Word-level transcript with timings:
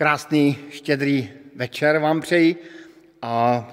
Krásný 0.00 0.58
štědrý 0.70 1.30
večer 1.56 1.98
vám 1.98 2.20
přeji 2.20 2.56
a 3.22 3.66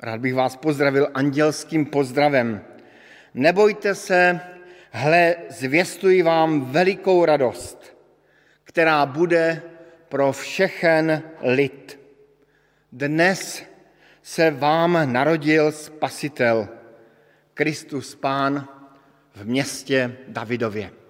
rád 0.00 0.20
bych 0.20 0.34
vás 0.34 0.56
pozdravil 0.56 1.08
andělským 1.14 1.86
pozdravem. 1.86 2.64
Nebojte 3.34 3.94
se, 3.94 4.40
hle, 4.90 5.34
zvěstuji 5.50 6.22
vám 6.22 6.60
velikou 6.60 7.24
radost, 7.24 7.96
která 8.64 9.06
bude 9.06 9.62
pro 10.08 10.32
všechen 10.32 11.22
lid. 11.40 12.00
Dnes 12.92 13.62
se 14.22 14.50
vám 14.50 15.12
narodil 15.12 15.72
Spasitel, 15.72 16.68
Kristus 17.54 18.14
Pán 18.14 18.68
v 19.34 19.44
městě 19.44 20.16
Davidově. 20.28 21.01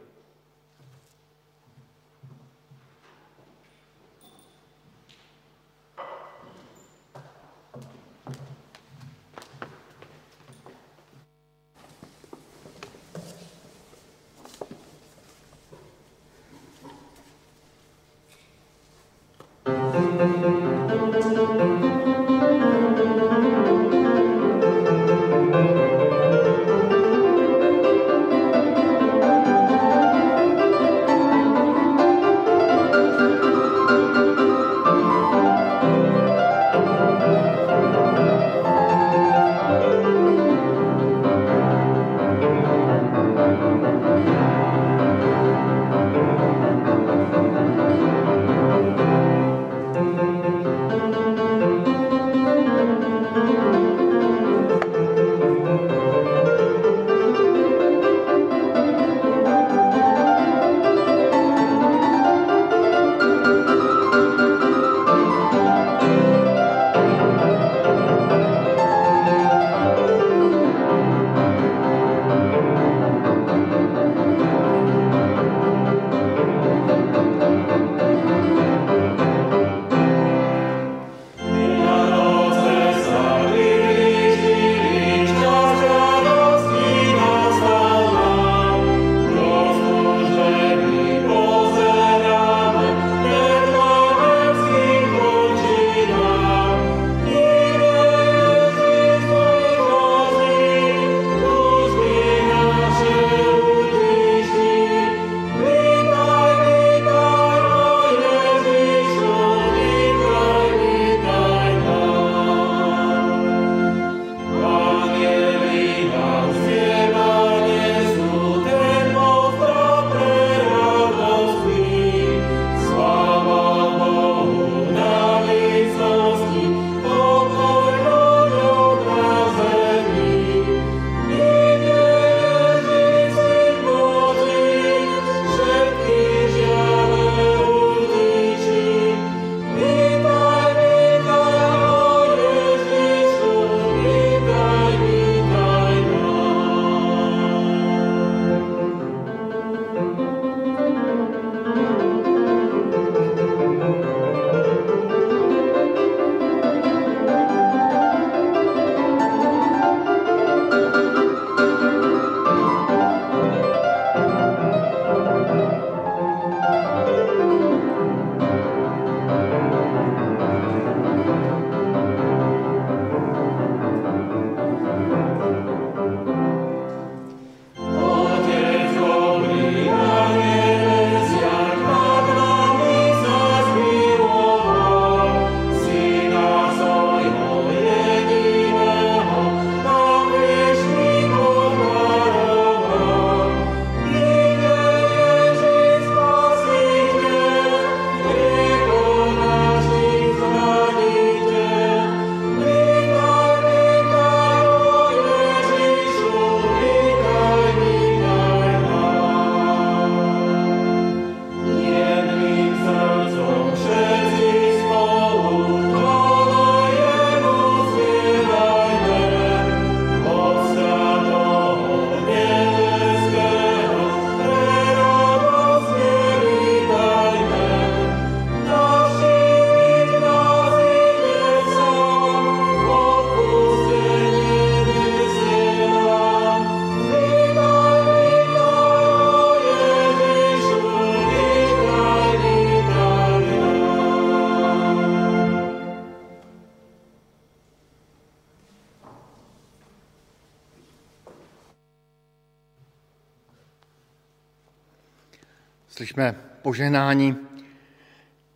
Slyšme 256.72 256.84
poženání. 256.84 257.36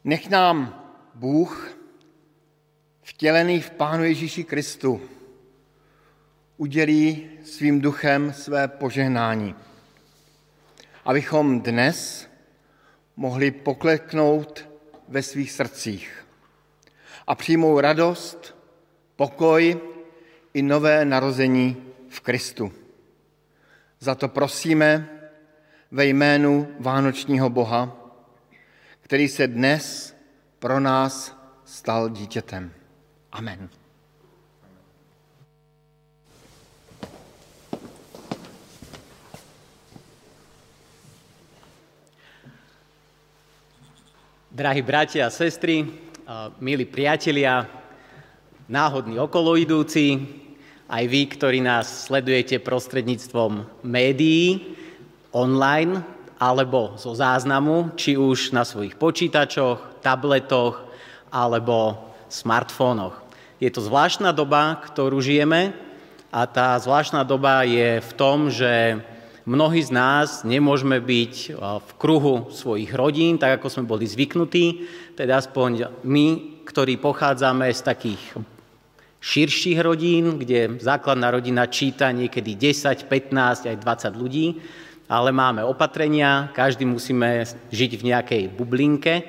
Nech 0.05 0.31
nám 0.31 0.85
Bůh, 1.15 1.77
vtělený 3.03 3.61
v 3.61 3.71
Pánu 3.71 4.05
Ježíši 4.05 4.45
Kristu, 4.45 5.01
udělí 6.57 7.29
svým 7.45 7.81
duchem 7.81 8.33
své 8.33 8.69
požehnání, 8.69 9.55
abychom 11.05 11.61
dnes 11.61 12.29
mohli 13.17 13.51
pokleknout 13.51 14.69
ve 15.09 15.23
svých 15.23 15.53
srdcích 15.53 16.27
a 17.27 17.35
přijmou 17.35 17.81
radost, 17.81 18.57
pokoj 19.17 19.81
i 20.55 20.63
nové 20.63 21.05
narození 21.05 21.77
v 22.09 22.21
Kristu. 22.21 22.73
Za 24.01 24.15
to 24.15 24.29
prosíme 24.29 25.09
ve 25.91 26.07
jménu 26.07 26.69
Vánočního 26.81 27.51
Boha, 27.51 28.06
který 29.07 29.29
se 29.29 29.47
dnes 29.47 30.17
pro 30.59 30.81
nás 30.81 31.31
stal 31.65 32.09
dítětem. 32.09 32.73
Amen. 33.33 33.69
Drahí 44.51 44.83
bratia 44.83 45.27
a 45.27 45.31
sestry, 45.31 45.87
milí 46.59 46.85
priatelia, 46.85 47.63
náhodní 48.67 49.23
okoloidúci, 49.23 50.19
aj 50.91 51.05
vy, 51.07 51.23
ktorí 51.31 51.63
nás 51.63 52.11
sledujete 52.11 52.59
prostredníctvom 52.59 53.87
médií, 53.87 54.75
online 55.31 56.16
alebo 56.37 56.95
zo 57.01 57.17
záznamu, 57.17 57.97
či 57.97 58.17
už 58.17 58.53
na 58.53 58.63
svojich 58.63 58.97
počítačoch, 59.01 60.05
tabletoch 60.05 60.85
alebo 61.33 62.13
smartfónoch. 62.29 63.17
Je 63.57 63.73
to 63.73 63.81
zvláštna 63.81 64.37
doba, 64.37 64.77
ktorú 64.85 65.19
žijeme 65.19 65.73
a 66.29 66.45
tá 66.45 66.77
zvláštna 66.77 67.25
doba 67.25 67.65
je 67.65 68.05
v 68.05 68.13
tom, 68.15 68.53
že 68.53 69.01
Mnohí 69.47 69.79
z 69.79 69.95
nás 69.95 70.43
nemôžeme 70.43 70.99
byť 70.99 71.55
v 71.63 71.91
kruhu 72.03 72.51
svojich 72.51 72.91
rodín, 72.91 73.39
tak 73.39 73.63
ako 73.63 73.71
sme 73.71 73.87
boli 73.87 74.03
zvyknutí, 74.03 74.91
teda 75.15 75.39
aspoň 75.39 76.03
my, 76.03 76.27
ktorí 76.67 76.99
pochádzame 76.99 77.71
z 77.71 77.79
takých 77.87 78.23
širších 79.23 79.79
rodín, 79.79 80.43
kde 80.43 80.83
základná 80.83 81.31
rodina 81.31 81.71
číta 81.71 82.11
niekedy 82.11 82.59
10, 82.59 83.07
15, 83.07 83.71
aj 83.71 83.77
20 83.87 84.19
ľudí, 84.19 84.59
ale 85.07 85.31
máme 85.31 85.63
opatrenia, 85.63 86.51
každý 86.51 86.83
musíme 86.83 87.47
žiť 87.71 87.91
v 87.99 88.07
nejakej 88.11 88.43
bublinke, 88.51 89.23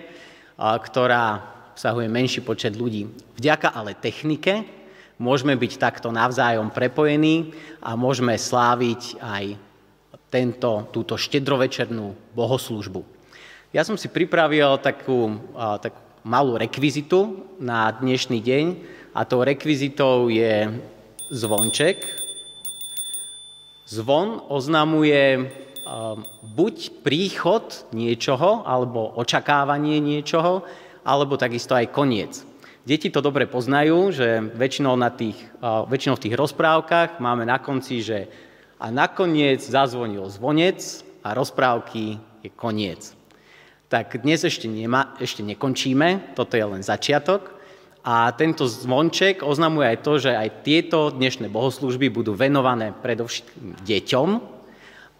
ktorá 0.57 1.53
obsahuje 1.77 2.09
menší 2.09 2.41
počet 2.41 2.73
ľudí. 2.73 3.05
Vďaka 3.37 3.69
ale 3.69 3.93
technike 3.93 4.65
môžeme 5.21 5.53
byť 5.53 5.71
takto 5.77 6.09
navzájom 6.09 6.73
prepojení 6.73 7.53
a 7.85 7.93
môžeme 7.93 8.33
sláviť 8.33 9.21
aj 9.21 9.45
tento, 10.33 10.89
túto 10.89 11.13
štedrovečernú 11.13 12.33
bohoslužbu. 12.33 13.05
Ja 13.69 13.85
som 13.85 13.93
si 13.93 14.09
pripravil 14.09 14.81
takú, 14.81 15.37
takú 15.53 16.01
malú 16.25 16.57
rekvizitu 16.57 17.45
na 17.61 17.93
dnešný 17.93 18.41
deň 18.41 18.65
a 19.13 19.21
tou 19.23 19.45
rekvizitou 19.45 20.33
je 20.33 20.81
zvonček. 21.29 22.01
Zvon 23.87 24.43
oznamuje 24.51 25.47
buď 26.43 27.03
príchod 27.03 27.87
niečoho, 27.95 28.63
alebo 28.67 29.15
očakávanie 29.15 30.03
niečoho, 30.03 30.67
alebo 31.07 31.39
takisto 31.39 31.75
aj 31.75 31.91
koniec. 31.91 32.43
Deti 32.87 33.11
to 33.11 33.19
dobre 33.19 33.47
poznajú, 33.51 34.15
že 34.15 34.39
väčšinou, 34.55 34.95
na 34.95 35.11
tých, 35.11 35.35
väčšinou 35.61 36.15
v 36.15 36.23
tých 36.23 36.35
rozprávkach 36.39 37.19
máme 37.19 37.43
na 37.43 37.59
konci, 37.59 37.99
že 37.99 38.31
a 38.77 38.93
nakoniec 38.93 39.59
zazvonil 39.59 40.29
zvonec 40.29 40.79
a 41.25 41.33
rozprávky 41.33 42.21
je 42.45 42.49
koniec. 42.53 43.11
Tak 43.87 44.21
dnes 44.21 44.43
ešte, 44.43 44.69
nema, 44.69 45.15
ešte 45.17 45.41
nekončíme, 45.41 46.35
toto 46.37 46.55
je 46.55 46.63
len 46.63 46.83
začiatok. 46.83 47.55
A 48.07 48.31
tento 48.31 48.63
zvonček 48.71 49.43
oznamuje 49.43 49.91
aj 49.91 49.99
to, 49.99 50.13
že 50.15 50.31
aj 50.31 50.63
tieto 50.63 51.11
dnešné 51.11 51.51
bohoslužby 51.51 52.07
budú 52.07 52.31
venované 52.39 52.95
predovšetkým 52.95 53.83
deťom 53.83 54.56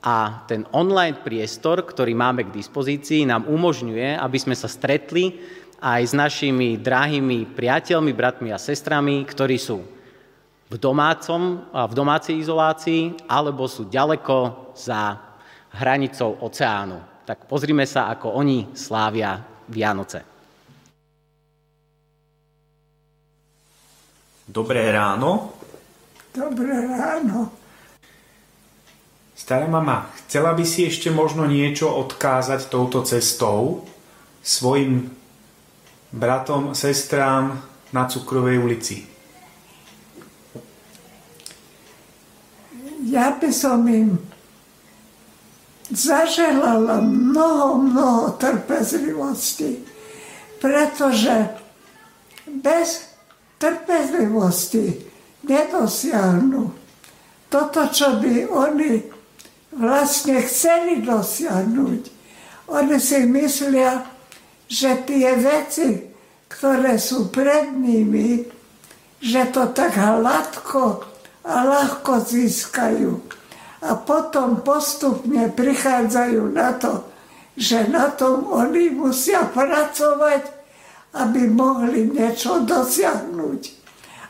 a 0.02 0.46
ten 0.46 0.64
online 0.72 1.20
priestor, 1.26 1.82
ktorý 1.82 2.14
máme 2.14 2.48
k 2.48 2.54
dispozícii, 2.54 3.26
nám 3.26 3.50
umožňuje, 3.50 4.18
aby 4.18 4.38
sme 4.38 4.54
sa 4.54 4.70
stretli 4.70 5.42
aj 5.82 6.02
s 6.02 6.14
našimi 6.14 6.78
drahými 6.78 7.54
priateľmi, 7.54 8.12
bratmi 8.14 8.50
a 8.54 8.62
sestrami, 8.62 9.26
ktorí 9.26 9.58
sú 9.58 9.82
v, 10.68 10.76
domácom, 10.76 11.64
v 11.72 11.94
domácej 11.94 12.38
izolácii, 12.38 13.30
alebo 13.30 13.66
sú 13.66 13.88
ďaleko 13.88 14.72
za 14.76 15.18
hranicou 15.78 16.38
oceánu. 16.44 17.26
Tak 17.28 17.46
pozrime 17.46 17.84
sa, 17.84 18.10
ako 18.12 18.38
oni 18.38 18.72
slávia 18.74 19.38
Vianoce. 19.68 20.24
Dobré 24.48 24.88
ráno. 24.96 25.52
Dobré 26.32 26.88
ráno. 26.88 27.67
Stará 29.38 29.70
mama, 29.70 30.10
chcela 30.26 30.58
by 30.58 30.66
si 30.66 30.90
ešte 30.90 31.14
možno 31.14 31.46
niečo 31.46 31.94
odkázať 31.94 32.74
touto 32.74 33.06
cestou 33.06 33.86
svojim 34.42 35.14
bratom, 36.10 36.74
sestrám 36.74 37.62
na 37.94 38.10
Cukrovej 38.10 38.58
ulici? 38.58 39.18
ja 43.08 43.32
by 43.40 43.50
som 43.56 43.88
im 43.88 44.20
zaželala 45.88 47.00
mnoho, 47.00 47.80
mnoho 47.80 48.36
trpezlivosti, 48.36 49.80
pretože 50.60 51.56
bez 52.44 53.08
trpezlivosti 53.56 55.08
nedosiahnu 55.48 56.76
toto, 57.48 57.82
čo 57.88 58.20
by 58.20 58.52
oni 58.52 59.17
vlastne 59.78 60.42
chceli 60.42 61.06
dosiahnuť. 61.06 62.04
Oni 62.68 62.98
si 63.00 63.24
myslia, 63.24 64.04
že 64.68 65.06
tie 65.08 65.38
veci, 65.40 66.04
ktoré 66.52 67.00
sú 67.00 67.32
pred 67.32 67.72
nimi, 67.72 68.44
že 69.24 69.48
to 69.54 69.72
tak 69.72 69.96
hladko 69.96 71.06
a 71.48 71.56
ľahko 71.64 72.28
získajú. 72.28 73.14
A 73.88 73.94
potom 73.96 74.66
postupne 74.66 75.48
prichádzajú 75.54 76.44
na 76.52 76.76
to, 76.76 77.08
že 77.56 77.88
na 77.88 78.12
tom 78.14 78.50
oni 78.50 78.92
musia 78.92 79.48
pracovať, 79.48 80.44
aby 81.18 81.50
mohli 81.50 82.10
niečo 82.10 82.62
dosiahnuť. 82.66 83.62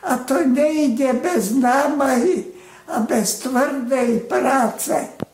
A 0.07 0.23
to 0.23 0.45
nejde 0.45 1.19
bez 1.19 1.51
námahy 1.57 2.47
a 2.87 3.03
bez 3.03 3.43
tvrdej 3.43 4.23
práce. 4.29 5.26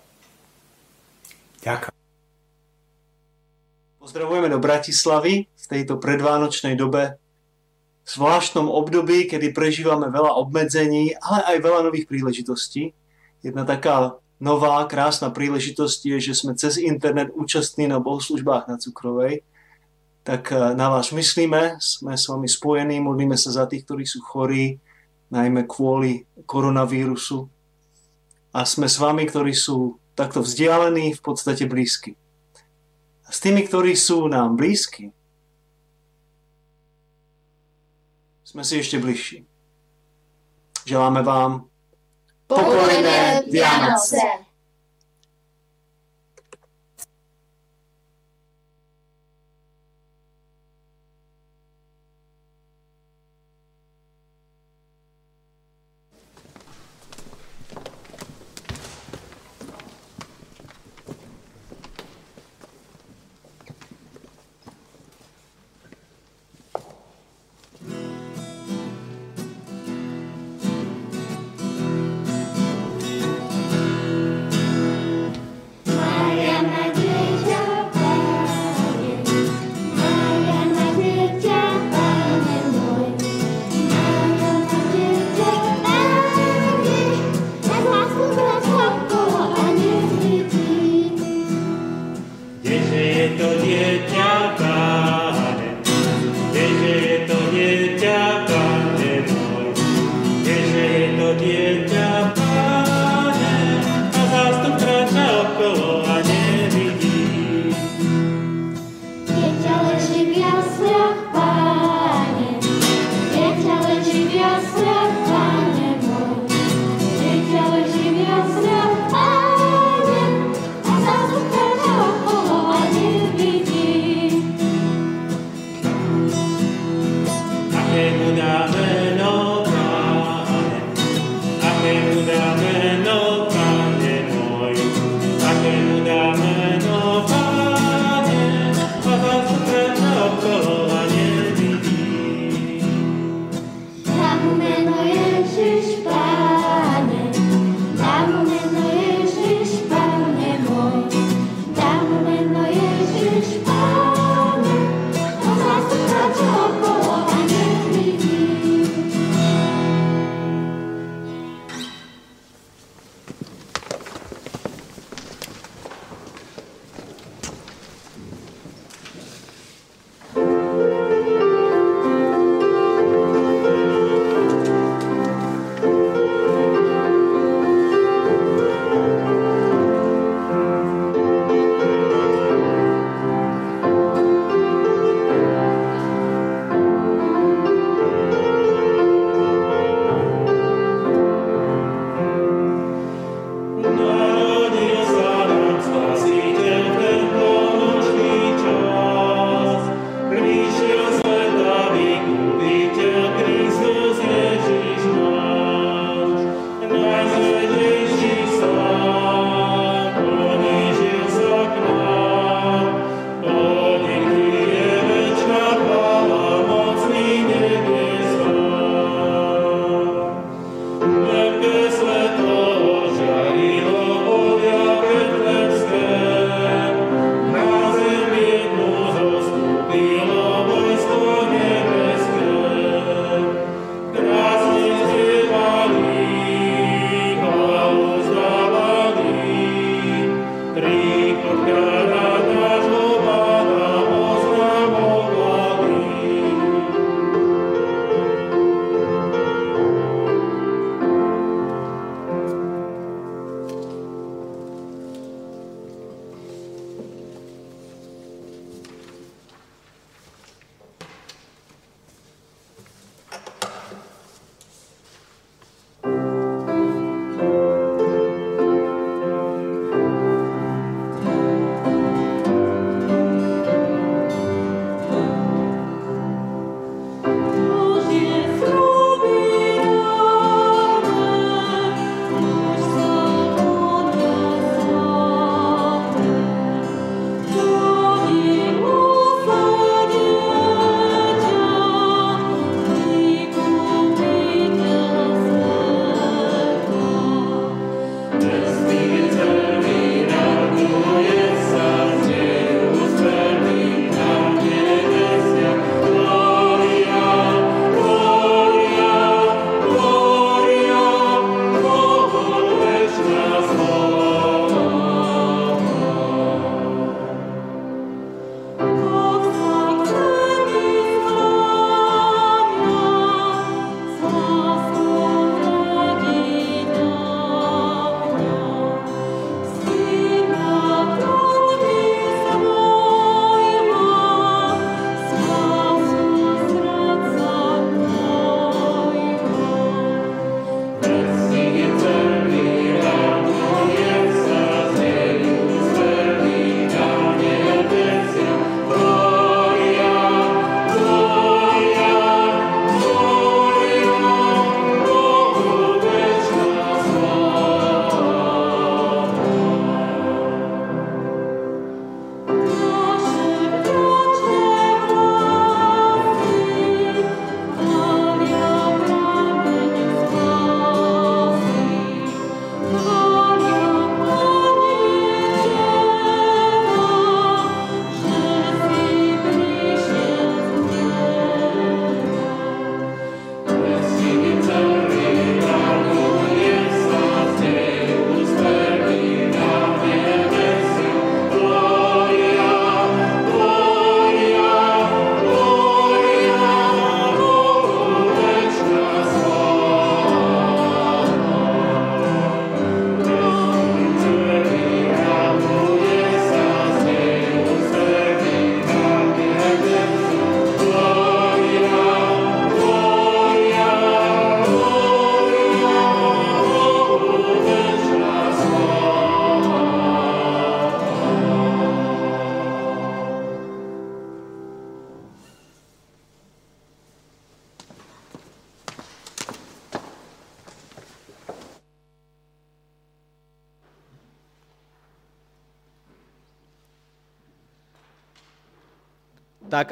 Ďakujem. 1.63 1.95
Pozdravujeme 4.03 4.51
do 4.51 4.59
Bratislavy 4.59 5.47
v 5.47 5.65
tejto 5.71 5.95
predvánočnej 5.95 6.75
dobe 6.75 7.15
zvláštnom 8.03 8.67
období, 8.67 9.31
kedy 9.31 9.55
prežívame 9.55 10.11
veľa 10.11 10.35
obmedzení, 10.43 11.15
ale 11.23 11.55
aj 11.55 11.57
veľa 11.63 11.79
nových 11.87 12.11
príležitostí. 12.11 12.91
Jedna 13.39 13.63
taká 13.63 14.19
nová, 14.43 14.83
krásna 14.91 15.31
príležitosť 15.31 15.99
je, 16.03 16.17
že 16.19 16.33
sme 16.35 16.59
cez 16.59 16.75
internet 16.75 17.31
účastní 17.31 17.87
na 17.87 18.03
bohoslužbách 18.03 18.67
na 18.67 18.75
Cukrovej. 18.75 19.47
Tak 20.27 20.51
eh, 20.51 20.75
na 20.75 20.91
vás 20.91 21.15
myslíme, 21.15 21.79
sme 21.79 22.19
s 22.19 22.27
vami 22.27 22.51
spojení, 22.51 22.99
modlíme 22.99 23.39
sa 23.39 23.55
za 23.55 23.71
tých, 23.71 23.87
ktorí 23.87 24.03
sú 24.03 24.19
chorí, 24.19 24.83
najmä 25.31 25.63
kvôli 25.63 26.27
koronavírusu. 26.43 27.47
A 28.53 28.67
sme 28.67 28.85
s 28.85 28.99
vami, 28.99 29.25
ktorí 29.25 29.55
sú 29.55 29.97
takto 30.13 30.45
vzdialení, 30.45 31.13
v 31.13 31.21
podstate 31.21 31.65
blízky. 31.65 32.13
A 33.25 33.29
s 33.33 33.39
tými, 33.41 33.65
ktorí 33.65 33.97
sú 33.97 34.29
nám 34.29 34.59
blízky, 34.59 35.09
sme 38.43 38.61
si 38.61 38.77
ešte 38.77 39.01
bližší. 39.01 39.49
Želáme 40.85 41.25
vám 41.25 41.65
pokojné 42.45 43.49
Vianoce. 43.49 44.42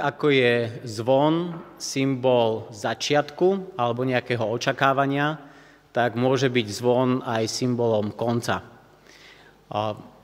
Ako 0.02 0.34
je 0.34 0.82
zvon 0.90 1.62
symbol 1.78 2.66
začiatku 2.74 3.78
alebo 3.78 4.02
nejakého 4.02 4.42
očakávania, 4.42 5.38
tak 5.94 6.18
môže 6.18 6.50
byť 6.50 6.68
zvon 6.74 7.22
aj 7.22 7.46
symbolom 7.46 8.10
konca. 8.18 8.66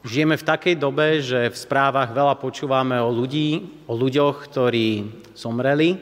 Žijeme 0.07 0.35
v 0.39 0.47
takej 0.47 0.75
dobe, 0.81 1.21
že 1.21 1.51
v 1.51 1.57
správach 1.57 2.09
veľa 2.09 2.41
počúvame 2.41 2.97
o 2.97 3.13
ľudí, 3.13 3.83
o 3.85 3.93
ľuďoch, 3.93 4.49
ktorí 4.49 4.89
zomreli, 5.35 5.99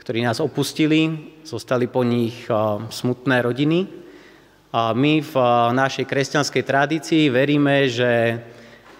ktorí 0.00 0.24
nás 0.24 0.40
opustili, 0.40 1.34
zostali 1.44 1.90
po 1.90 2.06
nich 2.06 2.48
smutné 2.88 3.44
rodiny. 3.44 3.86
A 4.70 4.94
my 4.94 5.18
v 5.18 5.34
našej 5.74 6.06
kresťanskej 6.06 6.62
tradícii 6.62 7.26
veríme, 7.26 7.90
že 7.90 8.38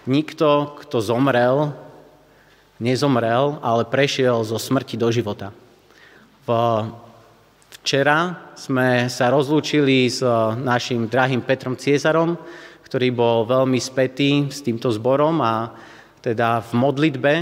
nikto, 0.03 0.75
kto 0.83 0.99
zomrel, 0.99 1.71
nezomrel, 2.81 3.61
ale 3.61 3.85
prešiel 3.85 4.41
zo 4.41 4.57
smrti 4.57 4.97
do 4.97 5.13
života. 5.13 5.53
Včera 7.81 8.51
sme 8.57 9.07
sa 9.07 9.29
rozlúčili 9.29 10.09
s 10.09 10.25
našim 10.59 11.05
drahým 11.05 11.45
Petrom 11.45 11.77
Ciezarom, 11.77 12.35
ktorý 12.83 13.07
bol 13.13 13.47
veľmi 13.47 13.79
spätý 13.79 14.51
s 14.51 14.59
týmto 14.59 14.91
zborom 14.91 15.39
a 15.39 15.71
teda 16.19 16.59
v 16.59 16.71
modlitbe, 16.75 17.33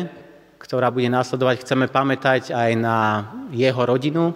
ktorá 0.62 0.94
bude 0.94 1.10
následovať, 1.10 1.66
chceme 1.66 1.90
pamätať 1.90 2.54
aj 2.54 2.72
na 2.78 2.98
jeho 3.50 3.82
rodinu. 3.82 4.36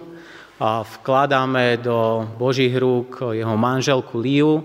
A 0.58 0.82
vkladáme 0.82 1.78
do 1.82 2.26
Božích 2.38 2.74
rúk 2.74 3.22
jeho 3.34 3.54
manželku 3.54 4.18
Liu, 4.18 4.62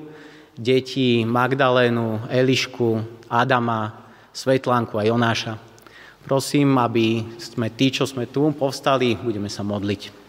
deti 0.58 1.22
Magdalénu, 1.26 2.30
Elišku, 2.30 3.02
Adama, 3.30 4.10
Svetlánku 4.34 4.98
a 4.98 5.06
Jonáša. 5.06 5.69
Prosím, 6.28 6.76
aby 6.80 7.24
sme 7.40 7.72
tí, 7.72 7.92
čo 7.94 8.04
sme 8.04 8.28
tu, 8.28 8.52
povstali, 8.52 9.16
budeme 9.16 9.48
sa 9.48 9.64
modliť. 9.64 10.20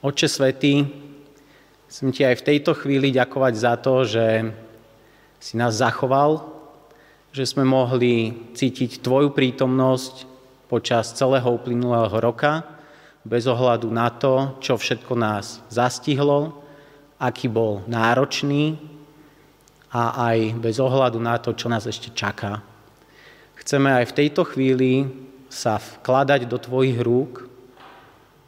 Oče 0.00 0.32
Svetý, 0.32 0.88
chcem 1.92 2.08
ti 2.08 2.24
aj 2.24 2.40
v 2.40 2.46
tejto 2.48 2.72
chvíli 2.72 3.12
ďakovať 3.12 3.52
za 3.52 3.76
to, 3.76 4.08
že 4.08 4.48
si 5.36 5.60
nás 5.60 5.76
zachoval, 5.76 6.48
že 7.36 7.44
sme 7.44 7.68
mohli 7.68 8.32
cítiť 8.56 9.04
Tvoju 9.04 9.28
prítomnosť 9.36 10.24
počas 10.72 11.12
celého 11.12 11.52
uplynulého 11.52 12.16
roka, 12.16 12.64
bez 13.28 13.44
ohľadu 13.44 13.92
na 13.92 14.08
to, 14.08 14.56
čo 14.64 14.80
všetko 14.80 15.12
nás 15.20 15.60
zastihlo, 15.68 16.59
aký 17.20 17.52
bol 17.52 17.84
náročný 17.84 18.80
a 19.92 20.32
aj 20.32 20.56
bez 20.56 20.80
ohľadu 20.80 21.20
na 21.20 21.36
to, 21.36 21.52
čo 21.52 21.68
nás 21.68 21.84
ešte 21.84 22.16
čaká. 22.16 22.64
Chceme 23.60 23.92
aj 23.92 24.08
v 24.08 24.16
tejto 24.24 24.48
chvíli 24.48 25.04
sa 25.52 25.76
vkladať 25.76 26.48
do 26.48 26.56
Tvojich 26.56 26.96
rúk, 26.96 27.44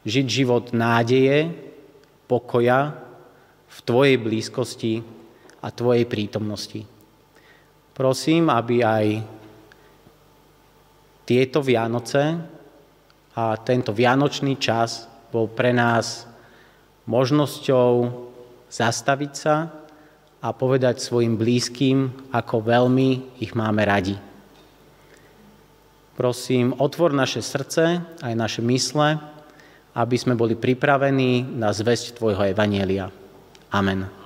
žiť 0.09 0.25
život 0.25 0.73
nádeje, 0.73 1.53
pokoja 2.25 2.97
v 3.69 3.77
Tvojej 3.85 4.17
blízkosti 4.17 5.05
a 5.61 5.69
Tvojej 5.69 6.09
prítomnosti. 6.09 6.81
Prosím, 7.93 8.49
aby 8.49 8.81
aj 8.81 9.05
tieto 11.29 11.61
Vianoce 11.61 12.41
a 13.37 13.53
tento 13.61 13.93
vianočný 13.93 14.57
čas 14.57 15.05
bol 15.29 15.45
pre 15.45 15.69
nás 15.73 16.25
možnosťou 17.05 17.91
zastaviť 18.73 19.33
sa 19.37 19.69
a 20.41 20.47
povedať 20.49 20.97
svojim 20.97 21.37
blízkym, 21.37 22.29
ako 22.33 22.65
veľmi 22.65 23.37
ich 23.37 23.53
máme 23.53 23.85
radi. 23.85 24.17
Prosím, 26.17 26.73
otvor 26.77 27.13
naše 27.13 27.41
srdce, 27.41 28.01
aj 28.21 28.33
naše 28.33 28.61
mysle, 28.65 29.17
aby 29.93 30.17
sme 30.17 30.33
boli 30.33 30.57
pripravení 30.57 31.45
na 31.45 31.69
zväzť 31.69 32.17
Tvojho 32.17 32.49
Evanielia. 32.49 33.13
Amen. 33.69 34.22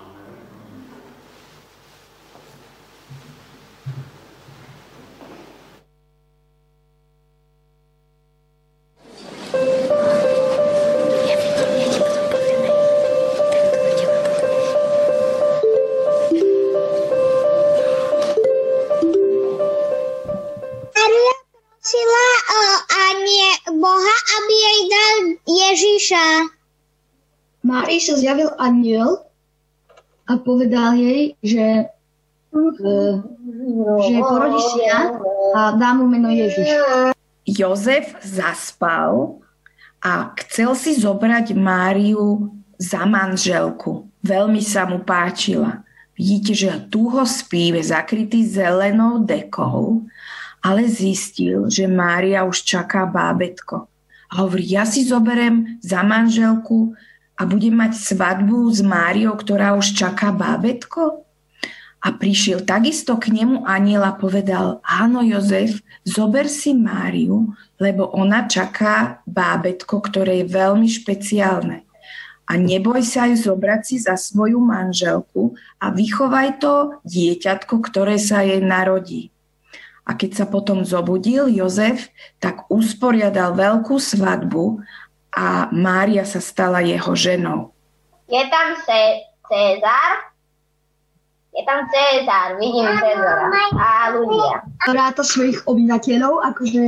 Márii 27.98 28.14
sa 28.14 28.22
zjavil 28.22 28.54
aniel 28.62 29.26
a 30.30 30.38
povedal 30.38 31.02
jej, 31.02 31.34
že, 31.42 31.90
e, 32.54 32.94
že 34.06 34.16
porodí 34.22 34.62
syna 34.70 35.18
a 35.58 35.62
dá 35.74 35.98
mu 35.98 36.06
meno 36.06 36.30
Ježiš. 36.30 36.78
Jozef 37.42 38.14
zaspal 38.22 39.42
a 39.98 40.30
chcel 40.46 40.78
si 40.78 40.94
zobrať 40.94 41.58
Máriu 41.58 42.54
za 42.78 43.02
manželku. 43.02 44.06
Veľmi 44.22 44.62
sa 44.62 44.86
mu 44.86 45.02
páčila. 45.02 45.82
Vidíte, 46.14 46.54
že 46.54 46.70
ho 46.94 47.26
spí, 47.26 47.74
je 47.74 47.82
zakrytý 47.82 48.46
zelenou 48.46 49.26
dekou, 49.26 50.06
ale 50.62 50.86
zistil, 50.86 51.66
že 51.66 51.90
Mária 51.90 52.46
už 52.46 52.62
čaká 52.62 53.10
bábetko. 53.10 53.90
A 54.30 54.46
hovorí, 54.46 54.70
ja 54.70 54.86
si 54.86 55.02
zoberem 55.02 55.82
za 55.82 56.06
manželku 56.06 56.94
a 57.38 57.46
budem 57.46 57.78
mať 57.78 57.94
svadbu 57.94 58.66
s 58.74 58.82
Máriou, 58.82 59.38
ktorá 59.38 59.78
už 59.78 59.94
čaká 59.94 60.34
bábetko? 60.34 61.22
A 62.02 62.14
prišiel 62.14 62.66
takisto 62.66 63.18
k 63.18 63.34
nemu 63.34 63.66
aniel 63.66 64.06
a 64.06 64.14
povedal, 64.14 64.82
áno 64.86 65.22
Jozef, 65.22 65.82
zober 66.02 66.50
si 66.50 66.74
Máriu, 66.74 67.54
lebo 67.78 68.10
ona 68.14 68.50
čaká 68.50 69.22
bábetko, 69.30 70.02
ktoré 70.02 70.42
je 70.42 70.50
veľmi 70.50 70.90
špeciálne. 70.90 71.86
A 72.48 72.56
neboj 72.56 73.04
sa 73.04 73.28
aj 73.28 73.44
zobrať 73.44 73.82
si 73.84 73.96
za 74.00 74.16
svoju 74.16 74.58
manželku 74.62 75.58
a 75.84 75.92
vychovaj 75.92 76.64
to 76.64 76.96
dieťatko, 77.04 77.76
ktoré 77.84 78.16
sa 78.16 78.40
jej 78.40 78.64
narodí. 78.64 79.30
A 80.08 80.16
keď 80.16 80.32
sa 80.32 80.46
potom 80.48 80.88
zobudil 80.88 81.52
Jozef, 81.52 82.08
tak 82.40 82.72
usporiadal 82.72 83.52
veľkú 83.52 84.00
svadbu 84.00 84.80
a 85.38 85.70
Mária 85.70 86.26
sa 86.26 86.42
stala 86.42 86.82
jeho 86.82 87.14
ženou. 87.14 87.70
Je 88.26 88.42
tam 88.50 88.74
Cezar? 88.82 90.12
Je 91.54 91.62
tam 91.62 91.86
Cezar, 91.94 92.58
vidím 92.58 92.90
Cezara 92.98 93.46
a 93.78 94.18
ľudia. 94.18 94.66
Ráta 94.90 95.22
svojich 95.22 95.62
obyvateľov, 95.70 96.42
akože... 96.42 96.84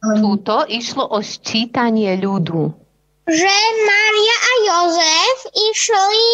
Um... 0.00 0.16
Tuto 0.24 0.64
išlo 0.64 1.12
o 1.12 1.20
sčítanie 1.20 2.16
ľudu. 2.16 2.72
Že 3.28 3.54
Mária 3.84 4.36
a 4.40 4.52
Jozef 4.64 5.38
išli 5.52 6.26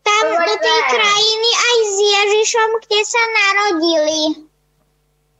tam 0.00 0.24
do 0.32 0.54
tej 0.56 0.80
krajiny 0.88 1.50
aj 1.52 1.76
s 1.84 1.94
Ježišom, 2.00 2.70
kde 2.88 3.00
sa 3.04 3.22
narodili. 3.36 4.20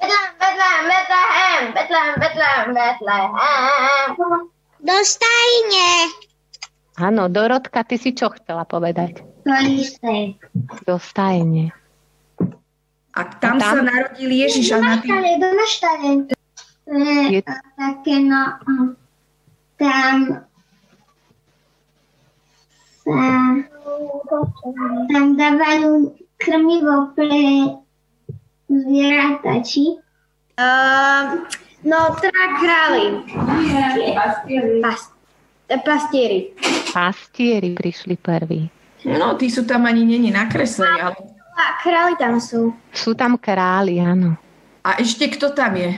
Betlehem, 0.01 0.85
Betlehem, 0.89 1.65
Betlehem, 1.73 2.15
Betlehem, 2.21 2.69
Betlehem. 2.77 4.09
Do 4.81 4.97
stajne. 5.05 5.89
Áno, 7.01 7.29
Dorotka, 7.29 7.85
ty 7.85 7.97
si 7.97 8.13
čo 8.13 8.33
chcela 8.33 8.65
povedať? 8.65 9.25
Do 9.45 9.57
isté. 9.69 10.37
Do 10.85 10.97
stajne. 11.01 11.73
A 13.17 13.21
tam, 13.41 13.57
a 13.57 13.61
tam 13.61 13.61
sa 13.61 13.83
narodil 13.85 14.31
Ježiš. 14.31 14.73
Do 14.73 14.81
maštale, 14.81 15.31
do 15.41 15.49
maštale. 15.57 16.11
Je... 17.31 17.41
Také 17.77 18.15
no, 18.25 18.43
tam 19.79 20.17
tam 25.11 25.27
dávajú 25.35 26.15
krmivo 26.39 27.11
pre 27.19 27.75
zvieratá, 28.71 29.61
či? 29.67 29.99
Uh, 30.61 31.43
no, 31.85 32.17
teda 32.19 32.43
králi. 32.59 33.05
Pas, 34.83 35.01
pastieri. 35.85 36.53
Pastieri 36.91 37.71
prišli 37.77 38.17
prví. 38.19 38.69
No, 39.07 39.39
tí 39.41 39.49
sú 39.49 39.65
tam 39.65 39.89
ani 39.89 40.05
není 40.05 40.29
nakreslení, 40.29 41.01
ale... 41.01 41.17
A 41.61 41.77
králi 41.85 42.17
tam 42.17 42.41
sú. 42.41 42.73
Sú 42.93 43.13
tam 43.17 43.37
králi, 43.37 44.01
áno. 44.01 44.37
A 44.81 44.97
ešte 44.97 45.29
kto 45.29 45.53
tam 45.53 45.77
je? 45.77 45.93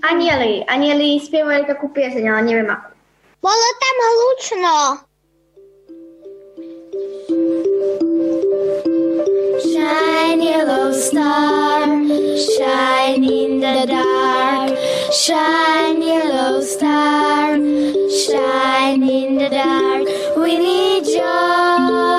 Anieli. 0.00 0.64
Anieli 0.64 1.20
spievali 1.20 1.68
takú 1.68 1.92
pieseň, 1.92 2.24
ale 2.32 2.42
neviem 2.48 2.68
ako. 2.72 2.88
Bolo 3.44 3.68
tam 3.80 3.96
hlučno. 4.00 4.72
Shine, 9.62 10.42
yellow 10.42 10.92
star, 10.92 11.86
shine 11.86 13.24
in 13.24 13.60
the 13.60 13.86
dark. 13.86 14.76
Shine, 15.12 16.02
yellow 16.02 16.60
star, 16.60 17.54
shine 17.54 19.02
in 19.02 19.36
the 19.36 19.48
dark. 19.50 20.08
We 20.36 20.58
need 20.58 21.06
your 21.06 22.13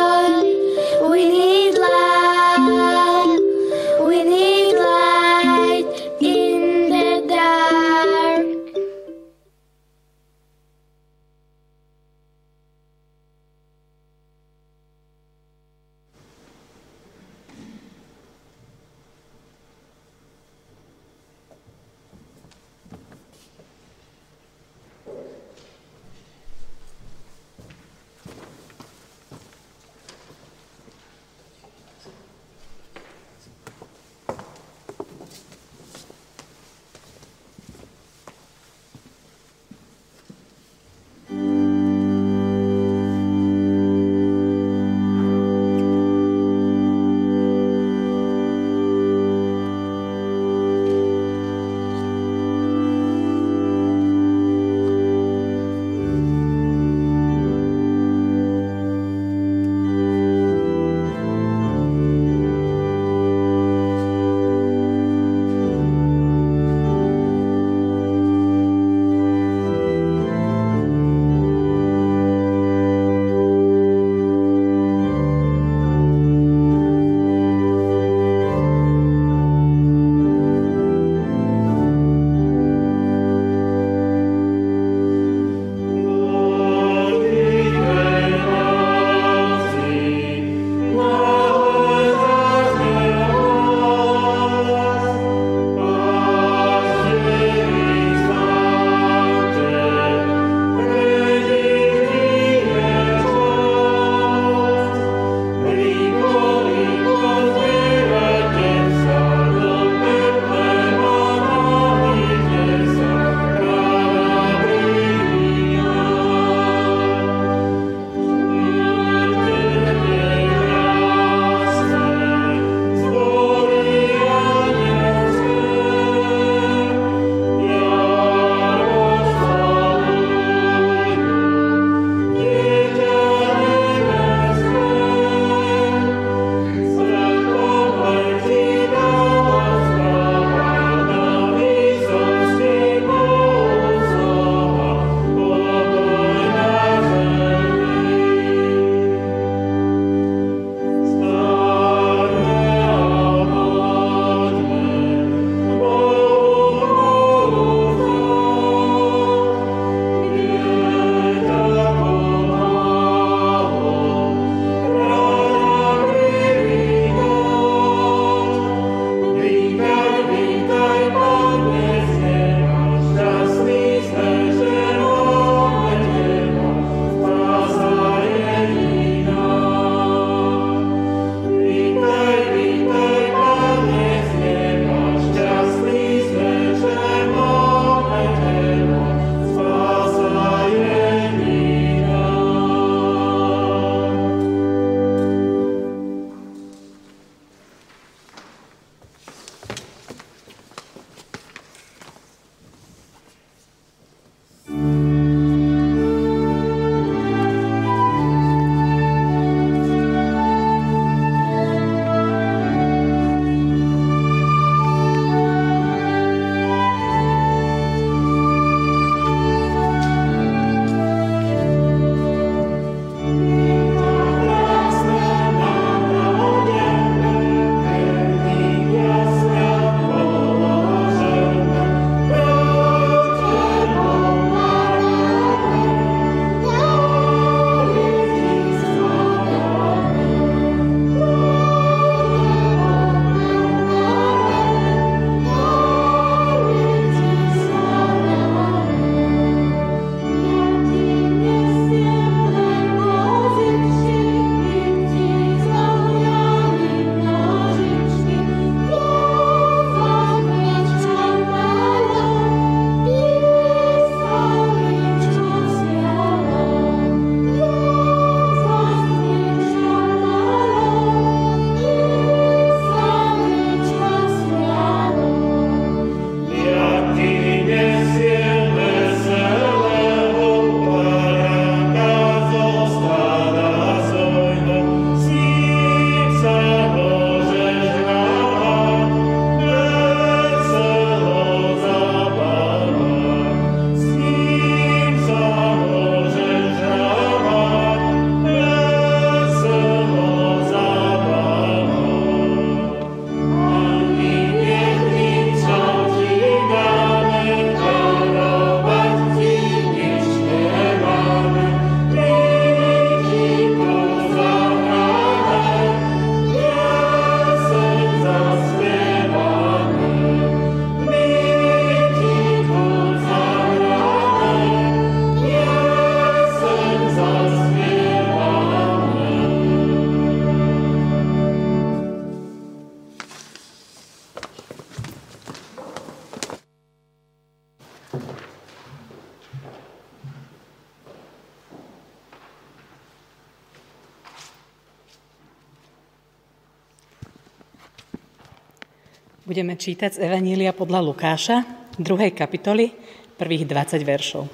čítať 349.86 350.17
z 350.17 350.24
Evanília 350.26 350.74
podľa 350.74 350.98
Lukáša, 350.98 351.62
2. 352.02 352.34
kapitoly, 352.34 352.89
prvých 353.38 353.69
20 353.69 354.02
veršov. 354.02 354.50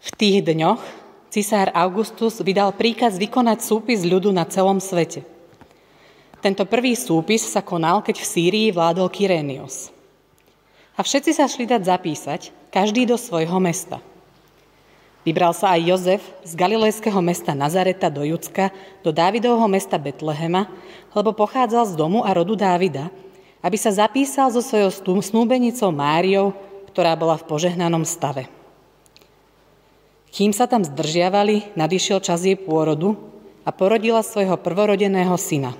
V 0.00 0.10
tých 0.16 0.40
dňoch 0.40 0.80
cisár 1.28 1.76
Augustus 1.76 2.40
vydal 2.40 2.72
príkaz 2.72 3.20
vykonať 3.20 3.60
súpis 3.60 4.00
ľudu 4.00 4.32
na 4.32 4.48
celom 4.48 4.80
svete. 4.80 5.28
Tento 6.40 6.64
prvý 6.64 6.96
súpis 6.96 7.44
sa 7.44 7.60
konal, 7.60 8.00
keď 8.00 8.16
v 8.16 8.30
Sýrii 8.32 8.68
vládol 8.72 9.12
Kyrénios. 9.12 9.92
A 10.96 11.04
všetci 11.04 11.36
sa 11.36 11.44
šli 11.44 11.68
dať 11.68 11.84
zapísať, 11.84 12.72
každý 12.72 13.04
do 13.04 13.20
svojho 13.20 13.60
mesta– 13.60 14.00
Vybral 15.26 15.50
sa 15.58 15.74
aj 15.74 15.90
Jozef 15.90 16.22
z 16.46 16.54
galilejského 16.54 17.18
mesta 17.18 17.50
Nazareta 17.50 18.06
do 18.06 18.22
Judska, 18.22 18.70
do 19.02 19.10
Dávidovho 19.10 19.66
mesta 19.66 19.98
Betlehema, 19.98 20.70
lebo 21.10 21.34
pochádzal 21.34 21.90
z 21.90 21.98
domu 21.98 22.22
a 22.22 22.30
rodu 22.30 22.54
Dávida, 22.54 23.10
aby 23.58 23.74
sa 23.74 23.90
zapísal 23.90 24.54
so 24.54 24.62
svojou 24.62 24.94
snúbenicou 25.18 25.90
Máriou, 25.90 26.54
ktorá 26.94 27.18
bola 27.18 27.34
v 27.34 27.42
požehnanom 27.42 28.06
stave. 28.06 28.46
Kým 30.30 30.54
sa 30.54 30.70
tam 30.70 30.86
zdržiavali, 30.86 31.74
nadišiel 31.74 32.22
čas 32.22 32.46
jej 32.46 32.54
pôrodu 32.54 33.18
a 33.66 33.74
porodila 33.74 34.22
svojho 34.22 34.54
prvorodeného 34.54 35.34
syna. 35.34 35.74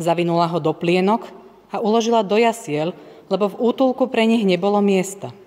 Zavinula 0.00 0.48
ho 0.48 0.56
do 0.56 0.72
plienok 0.72 1.28
a 1.68 1.84
uložila 1.84 2.24
do 2.24 2.40
jasiel, 2.40 2.96
lebo 3.28 3.52
v 3.52 3.60
útulku 3.60 4.08
pre 4.08 4.24
nich 4.24 4.48
nebolo 4.48 4.80
miesta– 4.80 5.36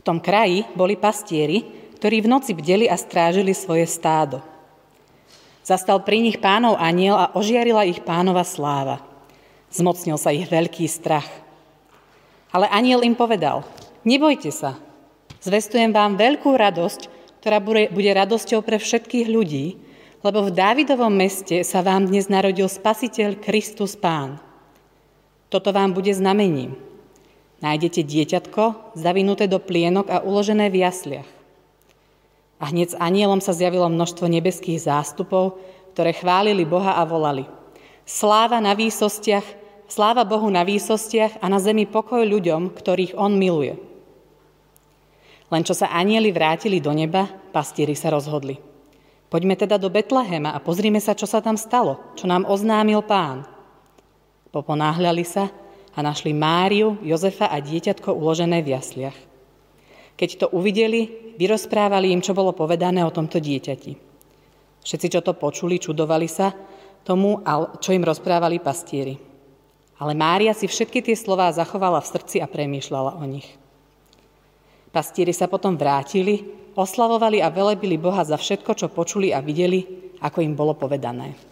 v 0.00 0.06
tom 0.08 0.16
kraji 0.16 0.64
boli 0.72 0.96
pastieri, 0.96 1.60
ktorí 2.00 2.24
v 2.24 2.32
noci 2.32 2.56
bdeli 2.56 2.88
a 2.88 2.96
strážili 2.96 3.52
svoje 3.52 3.84
stádo. 3.84 4.40
Zastal 5.60 6.00
pri 6.00 6.24
nich 6.24 6.40
pánov 6.40 6.80
aniel 6.80 7.20
a 7.20 7.36
ožiarila 7.36 7.84
ich 7.84 8.00
pánova 8.00 8.40
sláva. 8.40 9.04
Zmocnil 9.68 10.16
sa 10.16 10.32
ich 10.32 10.48
veľký 10.48 10.88
strach. 10.88 11.28
Ale 12.48 12.64
aniel 12.72 13.04
im 13.04 13.12
povedal, 13.12 13.62
nebojte 14.08 14.48
sa, 14.48 14.80
zvestujem 15.44 15.92
vám 15.92 16.16
veľkú 16.16 16.48
radosť, 16.48 17.12
ktorá 17.44 17.60
bude 17.92 18.10
radosťou 18.16 18.64
pre 18.64 18.80
všetkých 18.80 19.28
ľudí, 19.28 19.76
lebo 20.24 20.48
v 20.48 20.56
Dávidovom 20.56 21.12
meste 21.12 21.60
sa 21.60 21.84
vám 21.84 22.08
dnes 22.08 22.32
narodil 22.32 22.66
Spasiteľ 22.66 23.36
Kristus 23.36 24.00
Pán. 24.00 24.40
Toto 25.52 25.76
vám 25.76 25.92
bude 25.92 26.10
znamením. 26.16 26.89
Nájdete 27.60 28.00
dieťatko 28.00 28.96
zavinuté 28.96 29.44
do 29.44 29.60
plienok 29.60 30.08
a 30.08 30.24
uložené 30.24 30.72
v 30.72 30.80
jasliach. 30.80 31.28
A 32.60 32.72
hneď 32.72 32.96
s 32.96 33.00
anielom 33.00 33.40
sa 33.40 33.56
zjavilo 33.56 33.88
množstvo 33.88 34.28
nebeských 34.28 34.84
zástupov, 34.84 35.60
ktoré 35.92 36.16
chválili 36.16 36.64
Boha 36.64 36.96
a 36.96 37.04
volali. 37.04 37.44
Sláva 38.08 38.60
na 38.64 38.72
výsostiach, 38.72 39.44
sláva 39.88 40.24
Bohu 40.24 40.48
na 40.48 40.64
výsostiach 40.64 41.40
a 41.40 41.46
na 41.52 41.60
zemi 41.60 41.84
pokoj 41.84 42.24
ľuďom, 42.24 42.72
ktorých 42.72 43.16
On 43.16 43.32
miluje. 43.32 43.76
Len 45.50 45.62
čo 45.66 45.74
sa 45.76 45.92
anieli 45.92 46.30
vrátili 46.32 46.80
do 46.80 46.94
neba, 46.94 47.26
pastieri 47.50 47.92
sa 47.98 48.08
rozhodli. 48.08 48.56
Poďme 49.30 49.54
teda 49.54 49.78
do 49.78 49.90
Betlehema 49.92 50.54
a 50.56 50.62
pozrime 50.62 50.98
sa, 50.98 51.14
čo 51.14 51.26
sa 51.28 51.38
tam 51.38 51.54
stalo, 51.54 51.98
čo 52.18 52.26
nám 52.26 52.46
oznámil 52.48 53.02
pán. 53.02 53.46
Poponáhľali 54.50 55.22
sa 55.22 55.50
a 55.94 55.98
našli 56.00 56.30
Máriu, 56.30 56.98
Jozefa 57.02 57.50
a 57.50 57.58
dieťatko 57.58 58.14
uložené 58.14 58.62
v 58.62 58.72
jasliach. 58.78 59.18
Keď 60.14 60.30
to 60.36 60.46
uvideli, 60.52 61.34
vyrozprávali 61.40 62.12
im, 62.12 62.20
čo 62.20 62.36
bolo 62.36 62.52
povedané 62.52 63.00
o 63.02 63.14
tomto 63.14 63.40
dieťati. 63.40 63.92
Všetci, 64.84 65.08
čo 65.12 65.20
to 65.24 65.32
počuli, 65.32 65.80
čudovali 65.80 66.28
sa 66.28 66.52
tomu, 67.04 67.40
čo 67.80 67.96
im 67.96 68.04
rozprávali 68.04 68.60
pastieri. 68.60 69.16
Ale 70.00 70.12
Mária 70.16 70.52
si 70.56 70.68
všetky 70.68 71.04
tie 71.04 71.16
slová 71.16 71.52
zachovala 71.52 72.00
v 72.00 72.10
srdci 72.16 72.36
a 72.40 72.48
premýšľala 72.48 73.20
o 73.20 73.24
nich. 73.28 73.48
Pastieri 74.92 75.32
sa 75.32 75.48
potom 75.48 75.76
vrátili, 75.76 76.44
oslavovali 76.76 77.44
a 77.44 77.52
velebili 77.52 78.00
Boha 78.00 78.24
za 78.24 78.40
všetko, 78.40 78.72
čo 78.76 78.86
počuli 78.88 79.32
a 79.32 79.44
videli, 79.44 80.12
ako 80.20 80.40
im 80.40 80.56
bolo 80.56 80.72
povedané. 80.76 81.49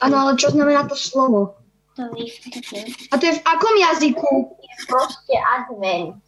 Áno, 0.00 0.16
ale 0.16 0.32
čo 0.40 0.48
znamená 0.50 0.82
to 0.88 0.96
slovo? 0.96 1.54
To 1.94 2.10
vysvetlím. 2.10 2.90
A 3.10 3.14
to 3.18 3.24
je 3.30 3.34
v 3.38 3.42
akom 3.46 3.74
jazyku? 3.78 4.30
Proste 4.90 5.34
advent. 5.38 6.18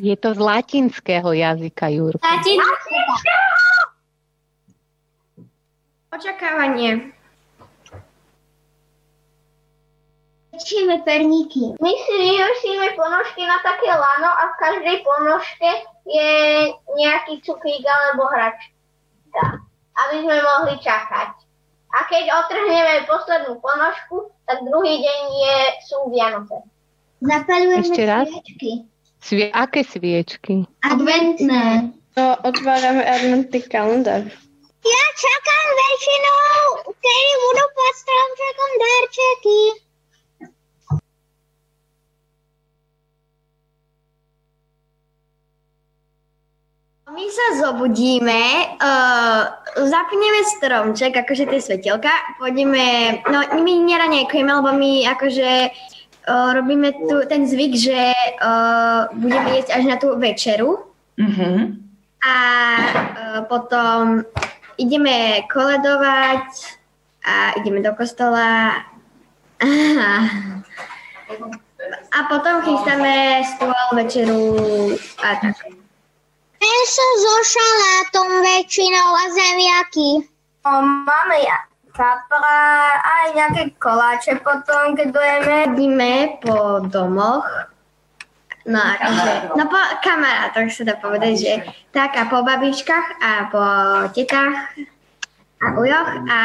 Je 0.00 0.16
to 0.16 0.34
z 0.34 0.40
latinského 0.40 1.30
jazyka, 1.30 1.86
Jurko. 1.92 2.24
Latinského? 2.24 3.14
Očakávanie. 6.10 7.14
Pečíme 10.64 11.04
perníky. 11.04 11.76
My 11.76 11.92
si 11.92 12.14
vyhošíme 12.16 12.96
ponožky 12.96 13.44
na 13.44 13.60
také 13.60 13.84
lano 13.84 14.32
a 14.32 14.48
v 14.48 14.54
každej 14.56 14.96
ponožke 15.04 15.70
je 16.08 16.32
nejaký 16.88 17.44
cukrík 17.44 17.84
alebo 17.84 18.24
hračka, 18.32 19.60
aby 19.92 20.24
sme 20.24 20.40
mohli 20.40 20.80
čakať. 20.80 21.36
A 21.92 22.08
keď 22.08 22.24
otrhneme 22.40 23.04
poslednú 23.04 23.60
ponožku, 23.60 24.32
tak 24.48 24.64
druhý 24.64 25.04
deň 25.04 25.20
je, 25.36 25.58
sú 25.84 26.08
Vianoce. 26.08 26.56
Zapalujeme 27.20 27.84
Ešte 27.84 28.02
raz? 28.08 28.24
sviečky. 28.32 28.70
Svie- 29.20 29.52
aké 29.52 29.84
sviečky? 29.84 30.64
Adventné. 30.80 31.92
No, 32.16 32.24
otvárame 32.40 33.04
adventný 33.04 33.60
kalendár. 33.68 34.24
Ja 34.80 35.04
čakám 35.12 35.66
väčšinou, 35.76 36.88
kedy 36.88 37.32
budú 37.36 37.64
pod 37.68 37.92
stromčekom 38.00 38.70
darčeky. 38.80 39.60
My 47.04 47.28
sa 47.28 47.46
zobudíme, 47.60 48.40
uh, 48.80 49.42
zapneme 49.76 50.40
stromček, 50.56 51.12
akože 51.12 51.44
tie 51.52 51.60
svetelka, 51.60 52.08
pôjdeme, 52.40 53.20
no 53.28 53.44
my 53.60 53.72
neraňajkujeme, 53.84 54.48
lebo 54.48 54.72
my 54.72 55.04
akože 55.12 55.68
uh, 55.68 56.50
robíme 56.56 56.96
tu 57.04 57.20
ten 57.28 57.44
zvyk, 57.44 57.72
že 57.76 58.08
uh, 58.40 59.12
budeme 59.20 59.60
jesť 59.60 59.70
až 59.76 59.84
na 59.84 59.96
tú 60.00 60.16
večeru 60.16 60.80
Mhm. 61.14 61.78
a 62.24 62.34
uh, 62.82 63.40
potom 63.46 64.26
ideme 64.74 65.46
koledovať 65.46 66.48
a 67.22 67.54
ideme 67.60 67.78
do 67.84 67.94
kostola 67.94 68.82
a 72.16 72.18
potom 72.26 72.66
chystáme 72.66 73.44
stôl, 73.54 73.76
večeru 73.94 74.42
a 75.22 75.38
tak. 75.38 75.73
Meso 76.64 77.06
so 77.20 77.34
šalátom 77.44 78.40
väčšinou 78.40 79.08
a 79.12 79.24
zemiaky. 79.36 80.24
No, 80.64 80.80
máme 81.04 81.44
ja 81.44 81.60
kapra, 81.92 82.98
aj 83.04 83.26
nejaké 83.36 83.62
koláče 83.76 84.40
potom, 84.40 84.96
keď 84.96 85.12
dojeme. 85.12 85.56
Chodíme 85.68 86.12
po 86.40 86.82
domoch 86.88 87.44
No 88.64 88.80
akože, 88.80 89.60
no 89.60 89.68
po 89.68 89.76
kamarátoch 90.00 90.72
sa 90.72 90.88
dá 90.88 90.96
povedať, 90.96 91.32
že 91.36 91.52
tak 91.92 92.16
a 92.16 92.24
po 92.32 92.40
babičkách 92.40 93.20
a 93.20 93.32
po 93.52 93.64
tetách 94.16 94.72
a 95.60 95.66
ujoch 95.76 96.10
a 96.32 96.40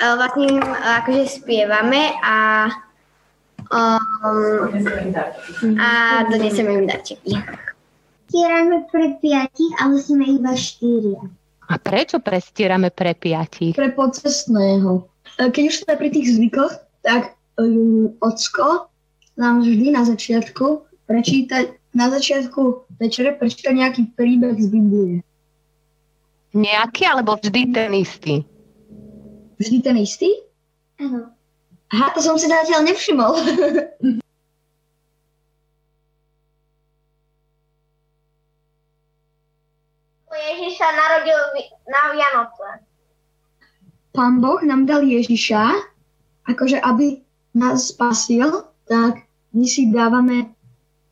e, 0.00 0.04
vlastne 0.16 0.56
akože 1.04 1.24
spievame 1.28 2.16
a 2.24 2.64
um, 3.68 4.72
a 5.76 5.88
donesieme 6.32 6.80
im 6.80 6.88
darčeky. 6.88 7.36
Stierame 8.34 8.82
pre 8.90 9.14
piatich, 9.22 9.70
ale 9.78 10.02
sme 10.02 10.26
iba 10.26 10.58
štyria. 10.58 11.22
A 11.70 11.78
prečo 11.78 12.18
prestierame 12.18 12.90
pre 12.90 13.14
piatich? 13.14 13.78
Pre 13.78 13.94
pocestného. 13.94 15.06
E, 15.38 15.54
Keď 15.54 15.62
už 15.70 15.74
sme 15.86 15.94
pri 15.94 16.10
tých 16.10 16.34
zvykoch, 16.34 16.74
tak 17.06 17.38
um, 17.62 18.10
ocko 18.18 18.90
nám 19.38 19.62
vždy 19.62 19.94
na 19.94 20.02
začiatku 20.02 20.82
prečítať, 21.06 21.78
na 21.94 22.10
začiatku 22.10 22.90
večere 22.98 23.38
prečítať 23.38 23.70
nejaký 23.70 24.02
príbeh 24.18 24.58
z 24.58 24.66
Biblie. 24.66 25.22
Nejaký 26.58 27.06
alebo 27.06 27.38
vždy 27.38 27.70
ten 27.70 27.94
istý? 27.94 28.42
Vždy 29.62 29.78
ten 29.78 29.94
istý? 30.02 30.42
Áno. 30.98 31.30
Aha, 31.94 32.10
to 32.10 32.18
som 32.18 32.34
si 32.34 32.50
zatiaľ 32.50 32.82
nevšimol. 32.82 33.32
Ježiš 40.52 40.76
sa 40.76 40.88
narodil 40.92 41.40
na 41.88 42.00
Vianoce. 42.12 42.68
Pán 44.14 44.38
Boh 44.38 44.60
nám 44.62 44.86
dal 44.86 45.02
Ježiša, 45.02 45.74
akože 46.46 46.78
aby 46.84 47.24
nás 47.56 47.90
spasil, 47.90 48.68
tak 48.86 49.26
my 49.56 49.66
si 49.66 49.90
dávame 49.90 50.54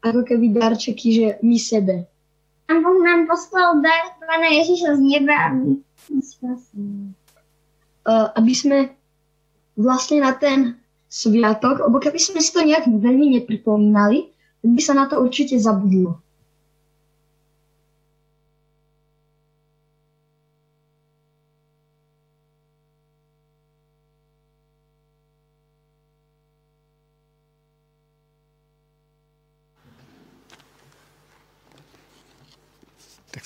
ako 0.03 0.27
keby 0.27 0.55
darčeky, 0.55 1.09
že 1.15 1.27
my 1.43 1.57
sebe. 1.59 2.07
Pán 2.67 2.83
Boh 2.83 2.99
nám 3.01 3.27
poslal 3.27 3.83
dar 3.83 4.15
Pána 4.23 4.49
Ježiša 4.49 4.99
z 4.99 5.01
neba, 5.03 5.35
aby 5.51 5.83
nás 5.83 6.27
spasil. 6.35 7.15
Uh, 8.03 8.35
aby 8.35 8.53
sme 8.55 8.79
vlastne 9.79 10.23
na 10.23 10.35
ten 10.35 10.83
sviatok, 11.07 11.85
lebo 11.85 12.01
keby 12.01 12.19
sme 12.19 12.41
si 12.43 12.51
to 12.51 12.65
nejak 12.65 12.89
veľmi 12.89 13.39
nepripomínali, 13.39 14.33
tak 14.63 14.71
by 14.73 14.81
sa 14.83 14.95
na 14.97 15.05
to 15.07 15.21
určite 15.21 15.55
zabudlo. 15.61 16.19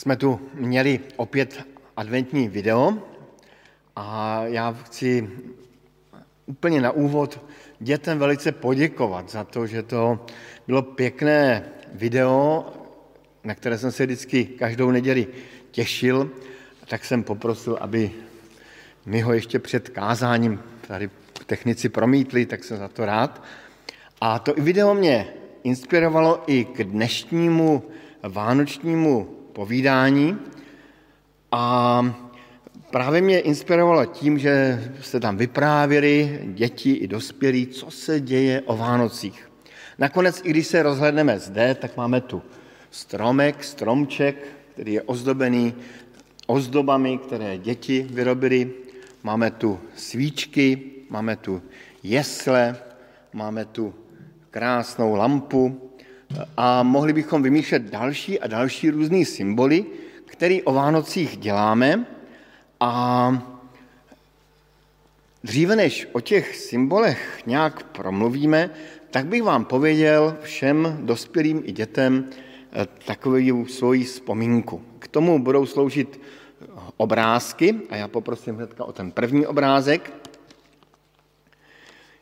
Jsme 0.07 0.17
tu 0.17 0.41
měli 0.55 1.01
opět 1.17 1.67
adventní 1.97 2.49
video 2.49 2.95
a 3.97 4.41
já 4.45 4.73
chci 4.73 5.31
úplně 6.47 6.81
na 6.81 6.91
úvod 6.91 7.41
dětem 7.81 8.19
velice 8.19 8.53
poděkovat 8.53 9.31
za 9.31 9.45
to, 9.45 9.67
že 9.67 9.83
to 9.83 10.27
bylo 10.67 10.83
pěkné 10.83 11.65
video, 11.93 12.67
na 13.45 13.55
které 13.55 13.79
jsem 13.79 13.93
se 13.93 14.07
vždycky 14.07 14.45
každou 14.45 14.91
neděli 14.91 15.27
těšil, 15.71 16.31
tak 16.89 17.05
jsem 17.05 17.23
poprosil, 17.23 17.79
aby 17.81 18.11
mi 19.07 19.21
ho 19.21 19.33
ještě 19.33 19.59
před 19.59 19.89
kázáním 19.89 20.63
tady 20.87 21.11
technici 21.47 21.89
promítli, 21.89 22.47
tak 22.47 22.65
jsem 22.65 22.77
za 22.77 22.89
to 22.89 23.07
rád. 23.07 23.43
A 24.21 24.39
to 24.39 24.55
video 24.55 24.95
mě 24.95 25.29
inspirovalo 25.63 26.45
i 26.47 26.65
k 26.65 26.85
dnešnímu 26.85 27.83
vánočnímu 28.23 29.37
povídání 29.57 30.39
a 31.53 31.63
právě 32.91 33.21
mě 33.21 33.41
inspirovalo 33.41 34.05
tím, 34.05 34.39
že 34.39 34.85
se 35.01 35.21
tam 35.21 35.37
vyprávěli 35.37 36.41
děti 36.53 36.93
i 36.93 37.09
dospělí, 37.09 37.67
co 37.67 37.91
se 37.91 38.21
děje 38.21 38.63
o 38.67 38.77
Vánocích. 38.77 39.51
Nakonec, 39.99 40.41
i 40.45 40.51
když 40.51 40.67
se 40.67 40.83
rozhledneme 40.83 41.39
zde, 41.39 41.75
tak 41.75 41.97
máme 41.97 42.21
tu 42.21 42.43
stromek, 42.91 43.65
stromček, 43.65 44.37
který 44.73 44.93
je 44.93 45.03
ozdobený 45.03 45.75
ozdobami, 46.47 47.19
které 47.19 47.59
děti 47.59 48.07
vyrobily. 48.11 48.71
Máme 49.23 49.51
tu 49.51 49.81
svíčky, 49.97 50.83
máme 51.11 51.37
tu 51.37 51.63
jesle, 52.03 52.77
máme 53.33 53.65
tu 53.65 53.95
krásnou 54.51 55.15
lampu 55.15 55.86
a 56.57 56.83
mohli 56.83 57.13
bychom 57.13 57.43
vymýšlet 57.43 57.83
další 57.83 58.41
a 58.41 58.47
další 58.47 58.91
různé 58.91 59.25
symboly, 59.25 59.85
které 60.27 60.59
o 60.65 60.73
Vánocích 60.73 61.37
děláme 61.37 62.07
a 62.81 63.33
dříve 65.45 65.77
než 65.77 66.09
o 66.13 66.21
těch 66.21 66.57
symbolech 66.57 67.43
nějak 67.47 67.83
promluvíme, 67.83 68.71
tak 69.11 69.27
bych 69.27 69.43
vám 69.43 69.65
pověděl 69.65 70.37
všem 70.43 70.99
dospělým 71.01 71.63
i 71.65 71.73
dětem 71.73 72.31
takovou 73.07 73.67
svoji 73.67 74.05
vzpomínku. 74.05 74.83
K 74.99 75.09
tomu 75.09 75.43
budou 75.43 75.67
sloužit 75.67 76.21
obrázky 76.97 77.75
a 77.91 77.97
já 77.97 78.09
poprosím 78.09 78.57
hnedka 78.57 78.85
o 78.85 78.93
ten 78.93 79.11
první 79.13 79.47
obrázek. 79.47 80.13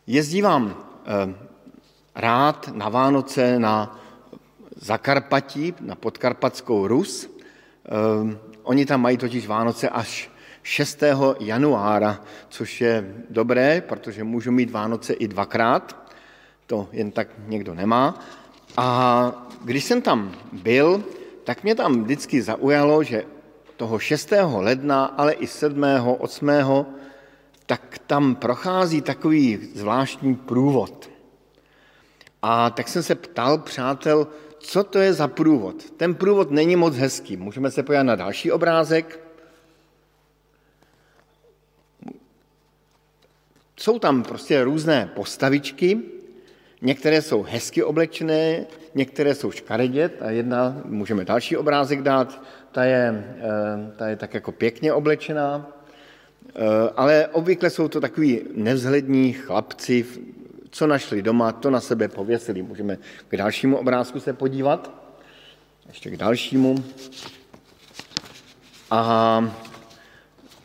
Jezdívám 0.06 0.84
rád 2.14 2.70
na 2.74 2.88
Vánoce 2.88 3.58
na 3.58 4.00
Zakarpatí, 4.76 5.74
na 5.80 5.94
podkarpatskou 5.94 6.86
Rus. 6.86 7.30
Um, 8.20 8.38
oni 8.62 8.86
tam 8.86 9.02
mají 9.02 9.16
totiž 9.16 9.46
Vánoce 9.46 9.88
až 9.88 10.30
6. 10.62 11.02
januára, 11.40 12.20
což 12.48 12.80
je 12.80 13.14
dobré, 13.30 13.80
protože 13.80 14.24
můžu 14.24 14.52
mít 14.52 14.70
Vánoce 14.70 15.12
i 15.12 15.28
dvakrát, 15.28 16.10
to 16.66 16.88
jen 16.92 17.10
tak 17.10 17.28
někdo 17.46 17.74
nemá. 17.74 18.20
A 18.76 19.48
když 19.64 19.84
jsem 19.84 20.02
tam 20.02 20.32
byl, 20.52 21.04
tak 21.44 21.62
mě 21.62 21.74
tam 21.74 22.02
vždycky 22.02 22.42
zaujalo, 22.42 23.02
že 23.02 23.24
toho 23.76 23.98
6. 23.98 24.32
ledna, 24.56 25.04
ale 25.04 25.32
i 25.32 25.46
7., 25.46 25.84
8., 26.18 26.50
tak 27.66 27.98
tam 28.06 28.34
prochází 28.34 29.00
takový 29.00 29.58
zvláštní 29.74 30.34
průvod. 30.34 31.13
A 32.46 32.70
tak 32.70 32.88
jsem 32.88 33.02
se 33.02 33.14
ptal 33.14 33.58
přátel, 33.58 34.26
co 34.58 34.84
to 34.84 34.98
je 34.98 35.12
za 35.12 35.28
průvod. 35.28 35.90
Ten 35.90 36.14
průvod 36.14 36.50
není 36.50 36.76
moc 36.76 36.96
hezký. 36.96 37.36
Můžeme 37.36 37.70
se 37.70 37.82
podívat 37.82 38.02
na 38.02 38.16
další 38.16 38.52
obrázek. 38.52 39.20
Jsou 43.76 43.98
tam 43.98 44.22
prostě 44.22 44.64
různé 44.64 45.10
postavičky, 45.14 45.98
některé 46.82 47.22
jsou 47.22 47.42
hezky 47.42 47.82
oblečené, 47.82 48.66
některé 48.94 49.34
jsou 49.34 49.50
škaredě, 49.50 50.10
a 50.20 50.30
jedna, 50.30 50.82
můžeme 50.84 51.24
další 51.24 51.56
obrázek 51.56 52.02
dát, 52.02 52.42
ta 52.72 52.84
je, 52.84 53.34
ta 53.96 54.08
je 54.08 54.16
tak 54.16 54.34
jako 54.34 54.52
pěkně 54.52 54.92
oblečená, 54.92 55.72
ale 56.96 57.28
obvykle 57.28 57.70
jsou 57.70 57.88
to 57.88 58.00
takový 58.00 58.40
nevzhlední 58.54 59.32
chlapci, 59.32 60.06
co 60.74 60.86
našli 60.86 61.22
doma, 61.22 61.52
to 61.52 61.70
na 61.70 61.80
sebe 61.80 62.08
pověsili. 62.08 62.62
Můžeme 62.62 62.98
k 63.28 63.36
dalšímu 63.36 63.76
obrázku 63.76 64.20
se 64.20 64.32
podívat. 64.32 64.90
Ještě 65.88 66.10
k 66.10 66.16
dalšímu. 66.16 66.84
A 68.90 69.00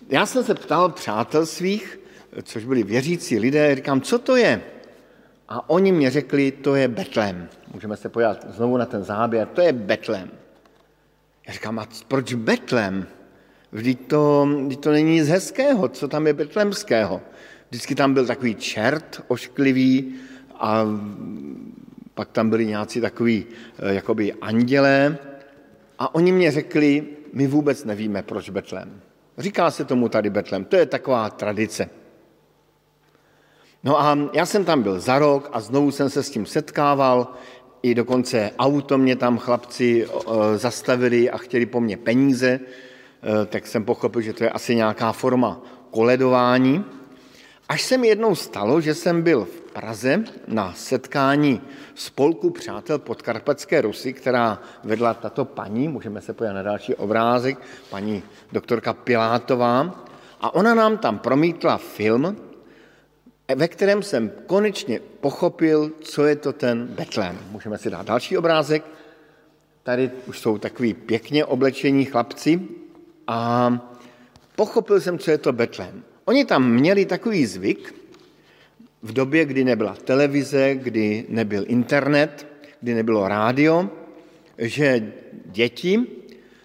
já 0.10 0.26
jsem 0.26 0.43
se 0.43 0.55
ptal 0.55 0.89
přátel 0.89 1.45
svých, 1.45 1.99
což 2.43 2.66
byli 2.66 2.84
věřící 2.84 3.39
lidé, 3.39 3.76
říkám, 3.76 4.01
co 4.01 4.20
to 4.20 4.36
je? 4.36 4.62
A 5.49 5.70
oni 5.70 5.91
mě 5.91 6.10
řekli, 6.10 6.51
to 6.51 6.76
je 6.76 6.88
Betlem. 6.88 7.49
Můžeme 7.74 7.97
se 7.97 8.10
podívat 8.10 8.45
znovu 8.49 8.78
na 8.78 8.86
ten 8.86 9.03
záběr, 9.03 9.47
to 9.47 9.62
je 9.62 9.74
Betlem. 9.74 10.32
Já 11.47 11.53
říkám, 11.53 11.80
a 11.80 11.88
proč 12.07 12.34
Betlem? 12.34 13.07
Vždyť 13.72 14.07
to, 14.07 14.49
vždyť 14.66 14.80
to 14.80 14.91
není 14.91 15.14
nic 15.14 15.28
hezkého, 15.28 15.89
co 15.89 16.07
tam 16.07 16.28
je 16.28 16.34
betlemského. 16.34 17.22
Vždycky 17.70 17.95
tam 17.95 18.13
byl 18.13 18.26
takový 18.26 18.55
čert 18.55 19.24
ošklivý 19.28 20.15
a 20.53 20.86
pak 22.13 22.30
tam 22.30 22.49
byli 22.49 22.65
nějací 22.65 23.01
takový 23.01 23.45
jakoby 23.89 24.34
andělé 24.34 25.17
a 25.99 26.15
oni 26.15 26.32
mě 26.32 26.51
řekli, 26.51 27.07
my 27.34 27.47
vůbec 27.47 27.86
nevíme, 27.86 28.24
proč 28.24 28.49
Betlem. 28.49 29.01
Říká 29.38 29.72
se 29.72 29.86
tomu 29.86 30.09
tady 30.09 30.30
Betlem, 30.30 30.65
to 30.65 30.76
je 30.76 30.86
taková 30.86 31.30
tradice. 31.30 31.89
No 33.84 34.01
a 34.01 34.17
já 34.34 34.45
jsem 34.45 34.65
tam 34.65 34.84
byl 34.84 34.99
za 34.99 35.20
rok 35.20 35.49
a 35.53 35.59
znovu 35.59 35.91
jsem 35.91 36.09
se 36.09 36.24
s 36.24 36.30
tím 36.30 36.45
setkával, 36.45 37.28
i 37.82 37.95
dokonce 37.95 38.51
auto 38.59 38.97
mě 38.97 39.15
tam 39.15 39.38
chlapci 39.38 40.07
zastavili 40.55 41.30
a 41.30 41.38
chtěli 41.38 41.65
po 41.65 41.82
mně 41.82 41.97
peníze, 41.97 42.59
tak 43.47 43.67
jsem 43.67 43.86
pochopil, 43.86 44.22
že 44.22 44.34
to 44.34 44.43
je 44.43 44.49
asi 44.49 44.76
nějaká 44.76 45.11
forma 45.11 45.61
koledování. 45.91 46.86
Až 47.70 47.82
se 47.82 47.97
mi 47.97 48.07
jednou 48.07 48.36
stalo, 48.36 48.82
že 48.82 48.93
jsem 48.93 49.22
byl 49.22 49.45
v 49.45 49.61
Praze 49.61 50.24
na 50.47 50.74
setkání 50.74 51.61
spolku 51.95 52.49
přátel 52.49 52.99
podkarpatské 52.99 53.82
Rusy, 53.82 54.13
která 54.13 54.61
vedla 54.84 55.13
tato 55.13 55.45
paní, 55.45 55.88
můžeme 55.88 56.22
se 56.22 56.34
podívat 56.34 56.53
na 56.53 56.63
další 56.63 56.95
obrázek, 56.95 57.57
paní 57.89 58.24
doktorka 58.51 58.93
Pilátová. 58.93 60.05
A 60.41 60.55
ona 60.55 60.74
nám 60.74 60.97
tam 60.97 61.20
promítla 61.20 61.78
film, 61.78 62.38
ve 63.55 63.67
kterém 63.67 64.03
jsem 64.03 64.32
konečně 64.45 64.99
pochopil, 65.20 65.91
co 66.01 66.26
je 66.26 66.36
to 66.36 66.53
ten 66.53 66.88
Betlém. 66.88 67.39
Můžeme 67.51 67.78
si 67.78 67.89
dát 67.89 68.05
další 68.05 68.38
obrázek. 68.38 68.84
Tady 69.84 70.11
už 70.28 70.39
jsou 70.39 70.57
takový 70.57 70.93
pěkně 70.93 71.45
oblečení 71.45 72.05
chlapci 72.05 72.61
a 73.28 73.72
pochopil 74.55 75.01
jsem, 75.01 75.20
co 75.20 75.32
je 75.32 75.38
to 75.38 75.53
Betlém. 75.53 76.03
Oni 76.30 76.45
tam 76.45 76.71
měli 76.71 77.05
takový 77.05 77.45
zvyk, 77.45 77.95
v 79.01 79.13
době, 79.13 79.45
kdy 79.45 79.63
nebyla 79.63 79.95
televize, 79.95 80.75
kdy 80.75 81.25
nebyl 81.30 81.65
internet, 81.67 82.47
kdy 82.82 82.93
nebylo 82.93 83.27
rádio, 83.27 83.89
že 84.57 85.13
děti 85.45 86.05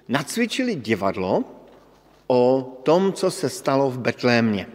nacvičili 0.09 0.75
divadlo 0.75 1.45
o 2.27 2.61
tom, 2.83 3.13
co 3.13 3.31
se 3.31 3.49
stalo 3.49 3.91
v 3.91 3.99
Betlémě. 3.99 4.69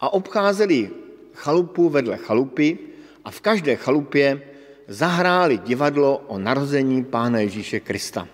A 0.00 0.12
obcházeli 0.12 0.90
chalupu 1.34 1.88
vedle 1.88 2.16
chalupy 2.16 2.78
a 3.24 3.30
v 3.30 3.40
každé 3.40 3.76
chalupě 3.76 4.42
zahráli 4.88 5.58
divadlo 5.58 6.18
o 6.30 6.38
narození 6.38 7.04
Pána 7.04 7.40
Ježíše 7.40 7.80
Krista. 7.80 8.28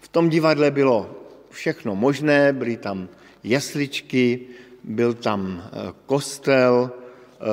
V 0.00 0.08
tom 0.08 0.28
divadle 0.28 0.70
bylo 0.70 1.10
všechno 1.50 1.96
možné, 1.96 2.52
byly 2.52 2.76
tam 2.76 3.08
jesličky, 3.42 4.40
byl 4.84 5.14
tam 5.14 5.62
eh, 5.64 5.92
kostel 6.06 6.90
eh, 6.90 7.44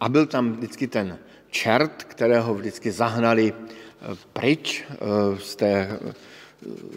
a 0.00 0.08
byl 0.08 0.26
tam 0.26 0.52
vždycky 0.52 0.86
ten 0.86 1.18
čert, 1.50 2.04
kterého 2.04 2.54
vždycky 2.54 2.92
zahnali 2.92 3.52
eh, 3.52 4.16
pryč 4.32 4.84
z, 5.38 5.56
té, 5.56 5.98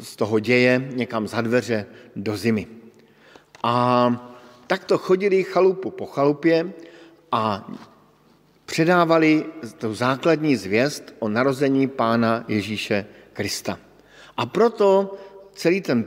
z 0.02 0.16
toho 0.16 0.40
děje 0.40 0.90
někam 0.94 1.28
za 1.28 1.42
dveře 1.42 1.86
do 2.16 2.38
zimy. 2.38 2.68
A 3.64 4.08
tak 4.68 4.84
to 4.84 4.98
chodili 4.98 5.44
chalupu 5.44 5.92
po 5.92 6.06
chalupě 6.06 6.74
a 7.32 7.72
předávali 8.66 9.46
tu 9.78 9.94
základní 9.94 10.56
zvěst 10.56 11.14
o 11.20 11.30
narození 11.30 11.88
Pána 11.88 12.46
Ježíše 12.48 13.06
Krista. 13.34 13.80
A 14.38 14.46
proto 14.46 15.18
celý 15.54 15.82
ten, 15.82 16.06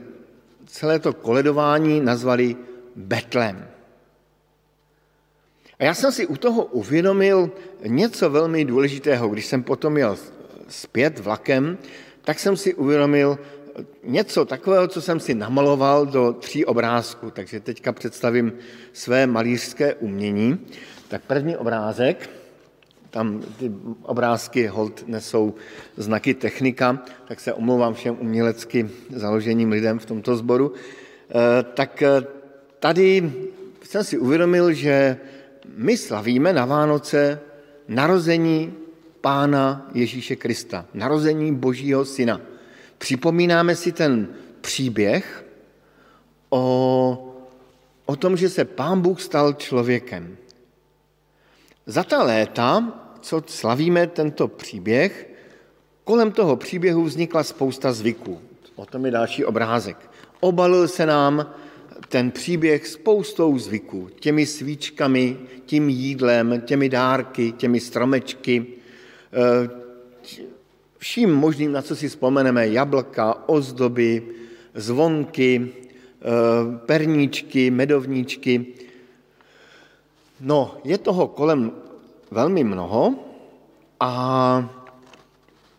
celé 0.74 0.98
to 0.98 1.12
koledování 1.12 2.00
nazvali 2.00 2.56
Betlém. 2.96 3.68
A 5.78 5.84
já 5.84 5.94
jsem 5.94 6.12
si 6.12 6.26
u 6.26 6.36
toho 6.36 6.64
uvědomil 6.64 7.50
něco 7.86 8.30
velmi 8.30 8.64
důležitého. 8.64 9.28
Když 9.28 9.46
jsem 9.46 9.62
potom 9.62 9.96
jel 9.96 10.18
zpět 10.68 11.18
vlakem, 11.18 11.78
tak 12.24 12.38
jsem 12.38 12.56
si 12.56 12.74
uvědomil 12.74 13.38
něco 14.04 14.44
takového, 14.44 14.88
co 14.88 15.02
jsem 15.02 15.20
si 15.20 15.34
namaloval 15.34 16.06
do 16.06 16.32
tří 16.32 16.64
obrázků. 16.64 17.30
Takže 17.30 17.60
teďka 17.60 17.92
představím 17.92 18.52
své 18.92 19.26
malířské 19.26 19.94
umění. 19.94 20.66
Tak 21.08 21.22
první 21.22 21.56
obrázek, 21.56 22.30
tam 23.14 23.42
ty 23.58 23.70
obrázky 24.02 24.66
hold 24.66 25.06
nesou 25.06 25.54
znaky 25.96 26.34
technika, 26.34 26.98
tak 27.28 27.40
se 27.40 27.52
omlouvám 27.52 27.94
všem 27.94 28.16
umělecky 28.20 28.90
založeným 29.14 29.70
lidem 29.70 29.98
v 29.98 30.06
tomto 30.06 30.36
sboru. 30.36 30.74
Eh, 30.74 31.62
tak 31.62 32.02
eh, 32.02 32.26
tady 32.78 33.32
jsem 33.82 34.04
si 34.04 34.18
uvědomil, 34.18 34.72
že 34.72 35.16
my 35.76 35.96
slavíme 35.96 36.52
na 36.52 36.64
Vánoce 36.66 37.40
narození 37.88 38.74
Pána 39.20 39.90
Ježíše 39.94 40.36
Krista, 40.36 40.86
narození 40.94 41.54
Božího 41.54 42.04
Syna. 42.04 42.40
Připomínáme 42.98 43.76
si 43.76 43.92
ten 43.92 44.28
příběh 44.60 45.46
o, 46.50 47.36
o 48.06 48.16
tom, 48.16 48.36
že 48.36 48.48
se 48.50 48.64
Pán 48.64 49.00
Bůh 49.00 49.22
stal 49.22 49.52
člověkem. 49.52 50.36
Za 51.86 52.02
ta 52.04 52.22
léta, 52.22 53.03
co 53.24 53.42
slavíme 53.46 54.06
tento 54.06 54.48
příběh, 54.48 55.30
kolem 56.04 56.32
toho 56.32 56.56
příběhu 56.56 57.04
vznikla 57.04 57.42
spousta 57.42 57.92
zvyků. 57.92 58.40
O 58.76 58.86
tom 58.86 59.04
je 59.04 59.10
další 59.10 59.44
obrázek. 59.44 59.96
Obalil 60.40 60.88
se 60.88 61.06
nám 61.06 61.54
ten 62.08 62.30
příběh 62.30 62.86
spoustou 62.86 63.58
zvyků, 63.58 64.08
těmi 64.20 64.46
svíčkami, 64.46 65.36
tím 65.66 65.88
jídlem, 65.88 66.62
těmi 66.64 66.88
dárky, 66.88 67.52
těmi 67.52 67.80
stromečky, 67.80 68.66
eh, 69.32 69.68
vším 70.98 71.32
možným, 71.32 71.72
na 71.72 71.82
co 71.82 71.96
si 71.96 72.08
vzpomeneme, 72.08 72.68
jablka, 72.68 73.48
ozdoby, 73.48 74.22
zvonky, 74.74 75.68
eh, 75.72 76.78
perníčky, 76.86 77.70
medovníčky. 77.70 78.66
No, 80.40 80.76
je 80.84 80.98
toho 80.98 81.28
kolem 81.28 81.72
velmi 82.34 82.64
mnoho 82.64 83.14
a 84.00 84.10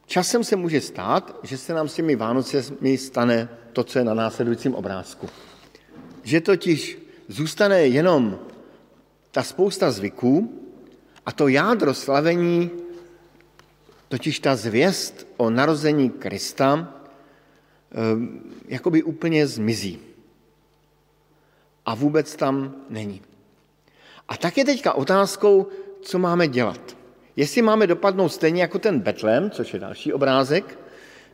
časem 0.05 0.43
se 0.43 0.55
může 0.55 0.81
stát, 0.81 1.35
že 1.43 1.57
se 1.57 1.73
nám 1.73 1.87
s 1.87 1.99
těmi 1.99 2.15
Vánocemi 2.15 2.97
stane 2.97 3.49
to, 3.73 3.83
co 3.83 3.99
je 3.99 4.05
na 4.05 4.13
následujícím 4.13 4.75
obrázku 4.75 5.27
že 6.25 6.41
totiž 6.41 6.97
zůstane 7.27 7.87
jenom 7.87 8.39
ta 9.31 9.43
spousta 9.43 9.91
zvyků 9.91 10.61
a 11.25 11.31
to 11.31 11.47
jádro 11.47 11.93
slavení, 11.93 12.71
totiž 14.09 14.39
ta 14.39 14.55
zvěst 14.55 15.27
o 15.37 15.49
narození 15.49 16.09
Krista, 16.09 16.93
ehm, 17.91 18.41
jakoby 18.67 19.03
úplně 19.03 19.47
zmizí. 19.47 19.99
A 21.85 21.95
vůbec 21.95 22.35
tam 22.35 22.75
není. 22.89 23.21
A 24.27 24.37
tak 24.37 24.57
je 24.57 24.65
teďka 24.65 24.93
otázkou, 24.93 25.67
co 26.05 26.19
máme 26.19 26.47
dělat. 26.47 26.97
Jestli 27.35 27.61
máme 27.61 27.87
dopadnout 27.87 28.29
stejně 28.29 28.61
jako 28.61 28.79
ten 28.79 28.99
Betlém, 28.99 29.51
což 29.51 29.73
je 29.73 29.79
další 29.79 30.13
obrázek, 30.13 30.79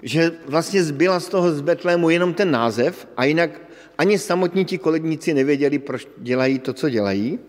že 0.03 0.31
vlastně 0.45 0.83
zbyla 0.83 1.19
z 1.19 1.27
toho 1.27 1.51
z 1.51 1.61
Betlému 1.61 2.09
jenom 2.09 2.33
ten 2.33 2.51
název 2.51 3.07
a 3.17 3.25
jinak 3.25 3.61
ani 3.97 4.19
samotní 4.19 4.65
ti 4.65 4.77
koledníci 4.77 5.33
nevěděli, 5.33 5.79
proč 5.79 6.07
dělají 6.17 6.59
to, 6.59 6.73
co 6.73 6.89
dělají. 6.89 7.39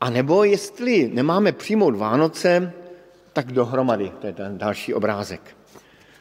A 0.00 0.10
nebo 0.10 0.44
jestli 0.44 1.10
nemáme 1.14 1.52
přijmout 1.52 1.96
Vánoce, 1.96 2.72
tak 3.32 3.52
dohromady, 3.52 4.12
to 4.20 4.26
je 4.26 4.32
ten 4.32 4.58
další 4.58 4.94
obrázek. 4.94 5.56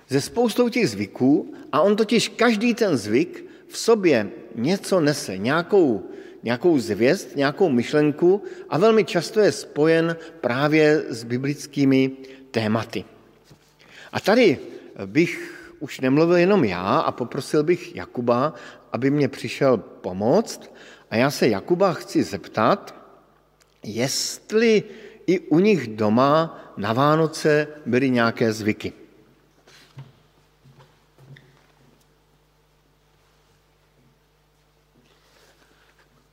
Ze 0.10 0.22
spoustou 0.22 0.70
těch 0.70 0.90
zvyků, 0.90 1.54
a 1.72 1.82
on 1.82 1.96
totiž 1.96 2.28
každý 2.28 2.74
ten 2.74 2.98
zvyk 2.98 3.46
v 3.68 3.78
sobě 3.78 4.30
něco 4.56 5.00
nese, 5.00 5.38
nějakou, 5.38 6.10
nějakou 6.44 6.80
zvěst, 6.80 7.36
nějakou 7.36 7.70
myšlenku 7.70 8.44
a 8.70 8.78
velmi 8.78 9.06
často 9.06 9.40
je 9.40 9.52
spojen 9.52 10.16
právě 10.42 11.04
s 11.10 11.24
biblickými 11.24 12.12
tématy. 12.52 13.06
A 14.12 14.20
tady 14.20 14.58
bych 15.06 15.56
už 15.80 16.00
nemluvil 16.00 16.36
jenom 16.38 16.64
já 16.64 17.00
a 17.00 17.12
poprosil 17.12 17.64
bych 17.64 17.96
Jakuba, 17.96 18.54
aby 18.92 19.10
mě 19.10 19.28
přišel 19.28 19.78
pomoct. 19.78 20.74
A 21.10 21.16
já 21.16 21.32
se 21.32 21.48
Jakuba 21.48 21.94
chci 21.94 22.24
zeptat, 22.24 22.96
jestli 23.84 24.84
i 25.28 25.40
u 25.40 25.60
nich 25.60 25.88
doma 25.88 26.64
na 26.78 26.94
Vánoce 26.94 27.68
byly 27.86 28.10
nějaké 28.10 28.54
zvyky. 28.54 28.94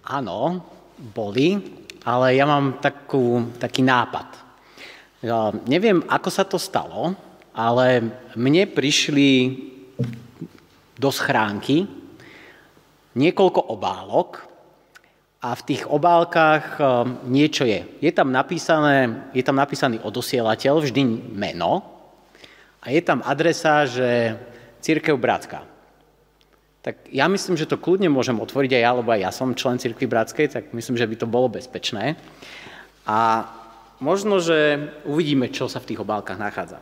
Áno, 0.07 0.63
boli, 0.95 1.59
ale 2.07 2.39
ja 2.39 2.47
mám 2.47 2.79
takú, 2.79 3.51
taký 3.59 3.83
nápad. 3.83 4.29
Ja 5.27 5.51
neviem, 5.67 6.07
ako 6.07 6.29
sa 6.31 6.47
to 6.47 6.63
stalo, 6.63 7.19
ale 7.51 8.07
mne 8.39 8.71
prišli 8.71 9.31
do 10.95 11.11
schránky 11.11 11.91
niekoľko 13.19 13.61
obálok 13.75 14.47
a 15.43 15.59
v 15.59 15.63
tých 15.75 15.83
obálkach 15.91 16.79
e, 16.79 16.83
niečo 17.27 17.67
je. 17.67 17.83
Je 17.99 18.13
tam, 18.15 18.31
napísané, 18.31 19.27
je 19.35 19.43
tam 19.43 19.59
napísaný 19.59 19.99
odosielateľ, 20.07 20.87
vždy 20.87 21.03
meno 21.35 21.83
a 22.79 22.95
je 22.95 23.03
tam 23.03 23.27
adresa, 23.27 23.89
že 23.91 24.39
Církev 24.79 25.19
Bratská. 25.19 25.76
Tak 26.87 27.11
ja 27.11 27.27
myslím, 27.27 27.59
že 27.59 27.67
to 27.67 27.83
kľudne 27.83 28.07
môžem 28.07 28.39
otvoriť 28.39 28.79
aj 28.79 28.83
ja, 28.87 28.91
lebo 28.95 29.11
aj 29.11 29.21
ja 29.27 29.31
som 29.35 29.59
člen 29.59 29.83
Církvy 29.83 30.07
Bratskej, 30.07 30.47
tak 30.55 30.71
myslím, 30.71 30.95
že 30.95 31.11
by 31.11 31.17
to 31.19 31.27
bolo 31.27 31.51
bezpečné. 31.51 32.15
A 33.03 33.43
možno, 33.99 34.39
že 34.39 34.87
uvidíme, 35.03 35.51
čo 35.51 35.67
sa 35.67 35.83
v 35.83 35.91
tých 35.91 36.03
obálkach 36.07 36.39
nachádza. 36.39 36.79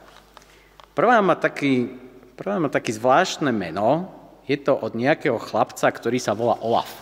Prvá 0.93 1.25
má 1.25 1.41
taký, 1.41 1.89
prvá 2.37 2.61
má 2.61 2.69
taký 2.69 2.93
zvláštne 2.93 3.49
meno. 3.49 4.13
Je 4.45 4.61
to 4.61 4.77
od 4.77 4.93
nejakého 4.93 5.41
chlapca, 5.41 5.89
ktorý 5.89 6.21
sa 6.21 6.37
volá 6.37 6.61
Olaf. 6.61 6.93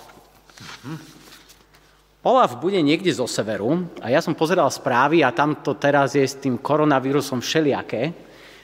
Olaf 2.23 2.55
bude 2.63 2.79
niekde 2.79 3.11
zo 3.11 3.27
severu 3.27 3.83
a 3.99 4.15
ja 4.15 4.23
som 4.23 4.39
pozeral 4.39 4.71
správy 4.71 5.27
a 5.27 5.35
tam 5.35 5.59
to 5.59 5.75
teraz 5.75 6.15
je 6.15 6.23
s 6.23 6.39
tým 6.39 6.55
koronavírusom 6.55 7.43
všelijaké, 7.43 8.15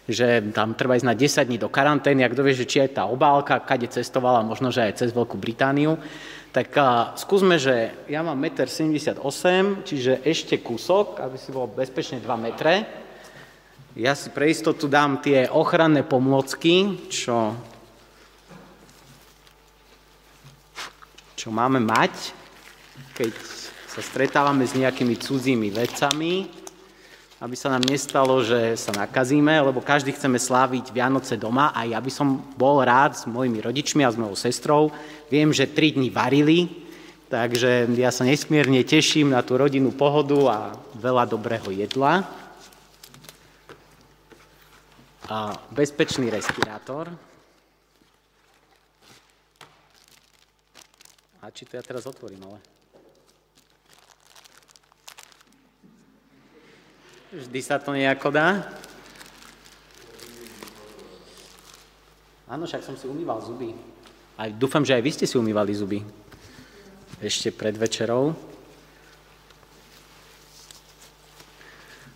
že 0.08 0.40
tam 0.56 0.72
treba 0.72 0.96
ísť 0.96 1.04
na 1.04 1.12
10 1.12 1.44
dní 1.44 1.58
do 1.60 1.68
karantény 1.68 2.24
a 2.24 2.32
kto 2.32 2.40
vie, 2.40 2.56
že 2.56 2.64
či 2.64 2.80
aj 2.80 2.96
tá 2.96 3.04
obálka, 3.04 3.60
kade 3.60 3.92
cestovala, 3.92 4.40
možno, 4.40 4.72
že 4.72 4.88
aj 4.88 5.04
cez 5.04 5.12
Veľkú 5.12 5.36
Britániu. 5.36 6.00
Tak 6.48 6.68
a, 6.80 7.12
skúsme, 7.14 7.60
že 7.60 7.92
ja 8.08 8.24
mám 8.24 8.40
1,78 8.40 9.20
m, 9.52 9.66
čiže 9.84 10.24
ešte 10.24 10.64
kúsok, 10.64 11.20
aby 11.20 11.36
si 11.36 11.52
bol 11.52 11.68
bezpečne 11.68 12.24
2 12.24 12.24
metre. 12.40 12.88
Ja 13.92 14.16
si 14.16 14.32
pre 14.32 14.48
istotu 14.48 14.88
dám 14.88 15.20
tie 15.20 15.44
ochranné 15.52 16.02
pomôcky, 16.08 17.06
čo, 17.12 17.52
čo 21.36 21.52
máme 21.52 21.84
mať 21.84 22.38
keď 23.14 23.32
sa 23.90 24.00
stretávame 24.02 24.62
s 24.62 24.78
nejakými 24.78 25.18
cudzími 25.18 25.74
vecami, 25.74 26.46
aby 27.38 27.54
sa 27.54 27.70
nám 27.70 27.86
nestalo, 27.86 28.42
že 28.42 28.74
sa 28.74 28.90
nakazíme, 28.90 29.62
lebo 29.62 29.78
každý 29.78 30.10
chceme 30.10 30.42
sláviť 30.42 30.90
Vianoce 30.90 31.38
doma 31.38 31.70
a 31.70 31.86
ja 31.86 32.02
by 32.02 32.10
som 32.10 32.42
bol 32.58 32.82
rád 32.82 33.14
s 33.14 33.30
mojimi 33.30 33.62
rodičmi 33.62 34.02
a 34.02 34.10
s 34.10 34.18
mojou 34.18 34.34
sestrou. 34.34 34.82
Viem, 35.30 35.54
že 35.54 35.70
tri 35.70 35.94
dni 35.94 36.10
varili, 36.10 36.66
takže 37.30 37.86
ja 37.94 38.10
sa 38.10 38.26
nesmierne 38.26 38.82
teším 38.82 39.30
na 39.30 39.46
tú 39.46 39.54
rodinnú 39.54 39.94
pohodu 39.94 40.38
a 40.50 40.58
veľa 40.98 41.30
dobrého 41.30 41.70
jedla. 41.70 42.26
A 45.30 45.54
bezpečný 45.70 46.34
respirátor. 46.34 47.06
A 51.38 51.54
či 51.54 51.62
to 51.70 51.78
ja 51.78 51.86
teraz 51.86 52.02
otvorím, 52.02 52.50
ale... 52.50 52.77
Vždy 57.28 57.60
sa 57.60 57.76
to 57.76 57.92
nejako 57.92 58.32
dá. 58.32 58.64
Áno, 62.48 62.64
však 62.64 62.80
som 62.80 62.96
si 62.96 63.04
umýval 63.04 63.44
zuby. 63.44 63.76
A 64.40 64.48
dúfam, 64.48 64.80
že 64.80 64.96
aj 64.96 65.04
vy 65.04 65.10
ste 65.12 65.28
si 65.28 65.36
umývali 65.36 65.76
zuby. 65.76 66.00
Ešte 67.20 67.52
pred 67.52 67.76
večerou. 67.76 68.32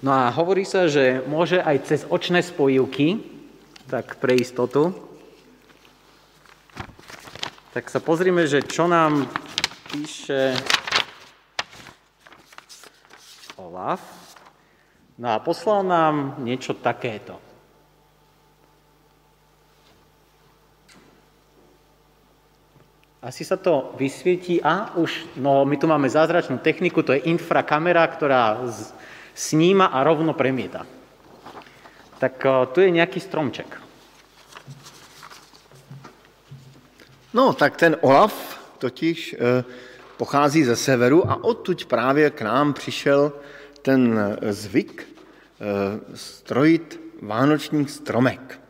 No 0.00 0.10
a 0.16 0.32
hovorí 0.32 0.64
sa, 0.64 0.88
že 0.88 1.20
môže 1.28 1.60
aj 1.60 1.76
cez 1.84 2.00
očné 2.08 2.40
spojivky, 2.40 3.20
tak 3.92 4.16
pre 4.16 4.40
istotu. 4.40 4.96
Tak 7.76 7.92
sa 7.92 8.00
pozrime, 8.00 8.48
že 8.48 8.64
čo 8.64 8.88
nám 8.88 9.28
píše 9.92 10.56
Olaf. 13.60 14.21
No 15.22 15.30
a 15.30 15.38
poslal 15.38 15.86
nám 15.86 16.42
niečo 16.42 16.74
takéto. 16.74 17.38
Asi 23.22 23.46
sa 23.46 23.54
to 23.54 23.94
vysvietí. 23.94 24.58
A 24.58 24.98
už, 24.98 25.38
no 25.38 25.62
my 25.62 25.78
tu 25.78 25.86
máme 25.86 26.10
zázračnú 26.10 26.58
techniku, 26.58 27.06
to 27.06 27.14
je 27.14 27.30
infrakamera, 27.30 28.02
ktorá 28.10 28.66
z, 28.66 28.90
sníma 29.30 29.94
a 29.94 30.02
rovno 30.02 30.34
premieta. 30.34 30.82
Tak 32.18 32.34
uh, 32.42 32.66
tu 32.74 32.82
je 32.82 32.90
nejaký 32.90 33.22
stromček. 33.22 33.78
No, 37.30 37.54
tak 37.54 37.78
ten 37.78 37.96
Olaf 38.04 38.34
totiž 38.76 39.32
e, 39.32 39.64
pochází 40.20 40.64
ze 40.68 40.76
severu 40.76 41.24
a 41.30 41.44
odtud 41.44 41.84
právě 41.88 42.30
k 42.30 42.42
nám 42.42 42.72
přišel 42.76 43.32
ten 43.82 44.18
eh, 44.18 44.52
zvyk 44.52 45.11
strojit 46.14 47.00
vánoční 47.22 47.88
stromek. 47.88 48.60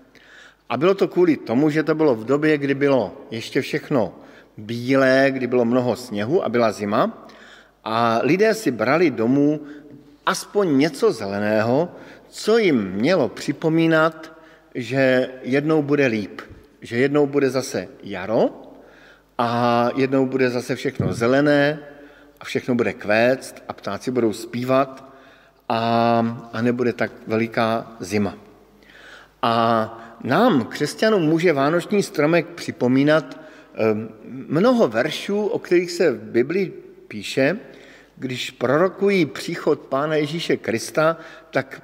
A 0.68 0.76
bylo 0.76 0.94
to 0.94 1.08
kvůli 1.08 1.36
tomu, 1.36 1.70
že 1.70 1.82
to 1.82 1.94
bylo 1.94 2.14
v 2.14 2.24
době, 2.24 2.58
kdy 2.58 2.74
bylo 2.74 3.26
ještě 3.30 3.60
všechno 3.60 4.14
bílé, 4.56 5.26
kdy 5.30 5.46
bylo 5.46 5.64
mnoho 5.64 5.96
sněhu 5.96 6.44
a 6.44 6.48
byla 6.48 6.72
zima 6.72 7.28
a 7.84 8.20
lidé 8.22 8.54
si 8.54 8.70
brali 8.70 9.10
domů 9.10 9.60
aspoň 10.26 10.78
něco 10.78 11.12
zeleného, 11.12 11.88
co 12.28 12.58
jim 12.58 12.90
mělo 12.90 13.28
připomínat, 13.28 14.32
že 14.74 15.30
jednou 15.42 15.82
bude 15.82 16.06
líp, 16.06 16.40
že 16.80 16.96
jednou 16.96 17.26
bude 17.26 17.50
zase 17.50 17.88
jaro 18.02 18.62
a 19.38 19.88
jednou 19.96 20.26
bude 20.26 20.50
zase 20.50 20.76
všechno 20.76 21.12
zelené 21.12 21.78
a 22.40 22.44
všechno 22.44 22.74
bude 22.74 22.92
kvést 22.92 23.62
a 23.68 23.72
ptáci 23.72 24.10
budou 24.10 24.32
zpívat 24.32 25.11
a, 25.72 26.48
a 26.52 26.62
nebude 26.62 26.92
tak 26.92 27.12
veliká 27.26 27.96
zima. 28.00 28.36
A 29.42 29.54
nám, 30.24 30.64
křesťanům, 30.64 31.22
může 31.22 31.52
Vánoční 31.52 32.02
stromek 32.02 32.46
připomínat 32.46 33.40
ehm, 33.74 34.08
mnoho 34.28 34.88
veršů, 34.88 35.46
o 35.46 35.58
kterých 35.58 35.90
se 35.90 36.12
v 36.12 36.22
Biblii 36.22 36.68
píše, 37.08 37.56
když 38.16 38.50
prorokují 38.50 39.26
příchod 39.26 39.80
Pána 39.80 40.14
Ježíše 40.14 40.56
Krista, 40.56 41.16
tak 41.50 41.82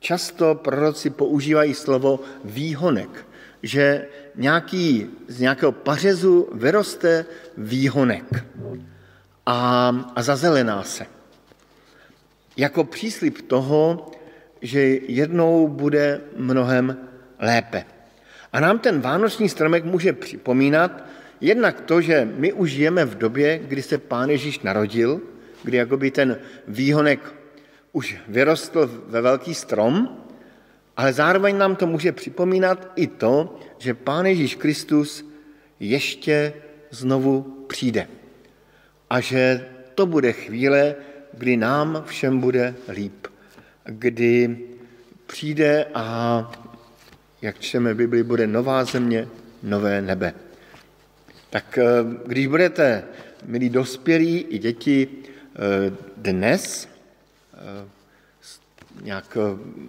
často 0.00 0.54
proroci 0.54 1.10
používají 1.10 1.74
slovo 1.74 2.20
výhonek, 2.44 3.26
že 3.62 4.06
nějaký, 4.36 5.06
z 5.28 5.40
nějakého 5.40 5.72
pařezu 5.72 6.48
vyroste 6.52 7.24
výhonek 7.56 8.44
a, 9.46 9.90
a 10.16 10.22
zazelená 10.22 10.82
se. 10.82 11.19
Jako 12.56 12.84
příslip 12.84 13.42
toho, 13.42 14.10
že 14.62 14.80
jednou 15.08 15.68
bude 15.68 16.20
mnohem 16.36 16.96
lépe. 17.38 17.84
A 18.52 18.60
nám 18.60 18.78
ten 18.78 19.00
vánoční 19.00 19.48
stromek 19.48 19.84
může 19.84 20.12
připomínat 20.12 21.04
jednak 21.40 21.80
to, 21.80 22.00
že 22.00 22.28
my 22.36 22.52
už 22.52 22.70
žijeme 22.70 23.04
v 23.04 23.18
době, 23.18 23.58
kdy 23.58 23.82
se 23.82 23.98
Pán 23.98 24.30
Ježíš 24.30 24.60
narodil, 24.60 25.20
kdy 25.62 25.76
jakoby 25.76 26.10
ten 26.10 26.38
výhonek 26.68 27.34
už 27.92 28.16
vyrostl 28.28 29.02
ve 29.06 29.20
velký 29.20 29.54
strom, 29.54 30.16
ale 30.96 31.12
zároveň 31.12 31.58
nám 31.58 31.76
to 31.76 31.86
může 31.86 32.12
připomínat 32.12 32.92
i 32.96 33.06
to, 33.06 33.58
že 33.78 33.94
Pán 33.94 34.26
Ježíš 34.26 34.54
Kristus 34.54 35.24
ještě 35.80 36.52
znovu 36.90 37.64
přijde. 37.68 38.08
A 39.10 39.20
že 39.20 39.68
to 39.94 40.06
bude 40.06 40.32
chvíle, 40.32 40.94
kdy 41.32 41.56
nám 41.56 42.04
všem 42.06 42.40
bude 42.40 42.74
líp. 42.88 43.26
Kdy 43.84 44.58
přijde 45.26 45.86
a, 45.94 46.52
jak 47.42 47.58
čteme 47.58 47.94
Bibli, 47.94 48.22
bude 48.22 48.46
nová 48.46 48.84
země, 48.84 49.28
nové 49.62 50.02
nebe. 50.02 50.34
Tak 51.50 51.78
eh, 51.78 51.84
když 52.26 52.46
budete, 52.46 53.04
milí 53.44 53.70
dospělí 53.70 54.38
i 54.38 54.58
děti, 54.58 55.08
eh, 55.08 55.92
dnes 56.16 56.88
eh, 57.54 57.88
nějak 59.02 59.38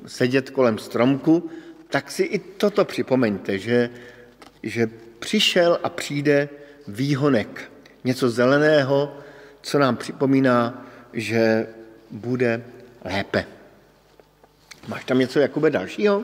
sedět 0.05 0.49
kolem 0.49 0.77
stromku, 0.77 1.49
tak 1.89 2.11
si 2.11 2.23
i 2.23 2.39
toto 2.39 2.85
připomeňte, 2.85 3.57
že, 3.57 3.89
že 4.63 4.89
přišel 5.19 5.79
a 5.83 5.89
přijde 5.89 6.49
výhonek, 6.87 7.71
něco 8.03 8.29
zeleného, 8.29 9.17
co 9.61 9.79
nám 9.79 9.95
připomíná, 9.97 10.85
že 11.13 11.67
bude 12.11 12.63
lépe. 13.05 13.45
Máš 14.87 15.03
tam 15.05 15.19
něco, 15.19 15.39
Jakube, 15.39 15.69
dalšího? 15.69 16.21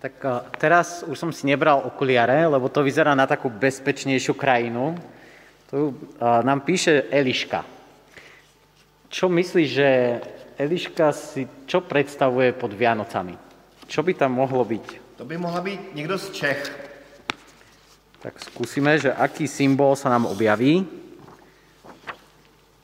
Tak 0.00 0.24
teraz 0.56 1.04
už 1.04 1.18
som 1.18 1.28
si 1.28 1.44
nebral 1.44 1.84
okuliare, 1.84 2.48
lebo 2.48 2.72
to 2.72 2.80
vyzerá 2.80 3.12
na 3.12 3.28
takú 3.28 3.52
bezpečnejšiu 3.52 4.32
krajinu. 4.32 4.96
Tu 5.68 5.92
nám 6.20 6.64
píše 6.64 7.04
Eliška. 7.12 7.68
Čo 9.12 9.28
myslíš, 9.28 9.68
že 9.68 9.88
Eliška 10.56 11.12
si 11.12 11.44
čo 11.68 11.84
predstavuje 11.84 12.56
pod 12.56 12.72
Vianocami? 12.72 13.36
Čo 13.84 14.00
by 14.00 14.12
tam 14.16 14.40
mohlo 14.40 14.64
byť? 14.64 15.20
To 15.20 15.28
by 15.28 15.36
mohla 15.36 15.60
byť 15.60 15.80
niekto 15.92 16.16
z 16.16 16.26
Čech. 16.32 16.89
Tak 18.20 18.36
skúsime, 18.36 19.00
že 19.00 19.08
aký 19.08 19.48
symbol 19.48 19.96
sa 19.96 20.12
nám 20.12 20.28
objaví. 20.28 20.84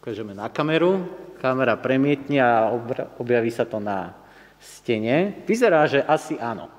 Ukážeme 0.01 0.32
na 0.32 0.49
kameru. 0.49 1.05
Kamera 1.37 1.76
premietne 1.76 2.41
a 2.41 2.72
objaví 3.20 3.53
sa 3.53 3.68
to 3.68 3.76
na 3.76 4.16
stene. 4.57 5.45
Vyzerá, 5.45 5.84
že 5.84 6.01
asi 6.01 6.41
áno. 6.41 6.72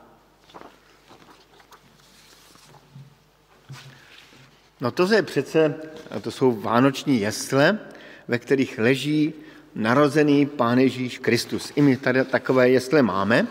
No 4.81 4.91
to 4.91 5.05
je 5.13 5.21
přece, 5.21 5.75
to 6.21 6.31
jsou 6.31 6.51
vánoční 6.51 7.21
jesle, 7.21 7.79
ve 8.27 8.37
kterých 8.39 8.79
leží 8.79 9.33
narozený 9.75 10.45
Pán 10.45 10.79
Ježíš 10.79 11.17
Kristus. 11.17 11.71
I 11.75 11.81
my 11.81 11.97
tady 11.97 12.25
takové 12.25 12.69
jesle 12.69 13.01
máme. 13.01 13.47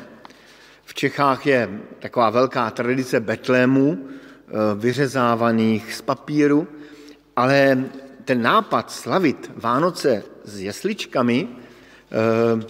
V 0.84 0.94
Čechách 0.94 1.46
je 1.46 1.70
taková 1.98 2.30
velká 2.30 2.70
tradice 2.70 3.20
betlémů, 3.20 3.98
eh, 3.98 4.25
vyřezávaných 4.74 5.94
z 5.94 6.02
papíru, 6.02 6.68
ale 7.36 7.84
ten 8.24 8.42
nápad 8.42 8.90
slavit 8.90 9.50
Vánoce 9.56 10.22
s 10.44 10.60
jesličkami 10.60 11.48
eh, 11.48 12.66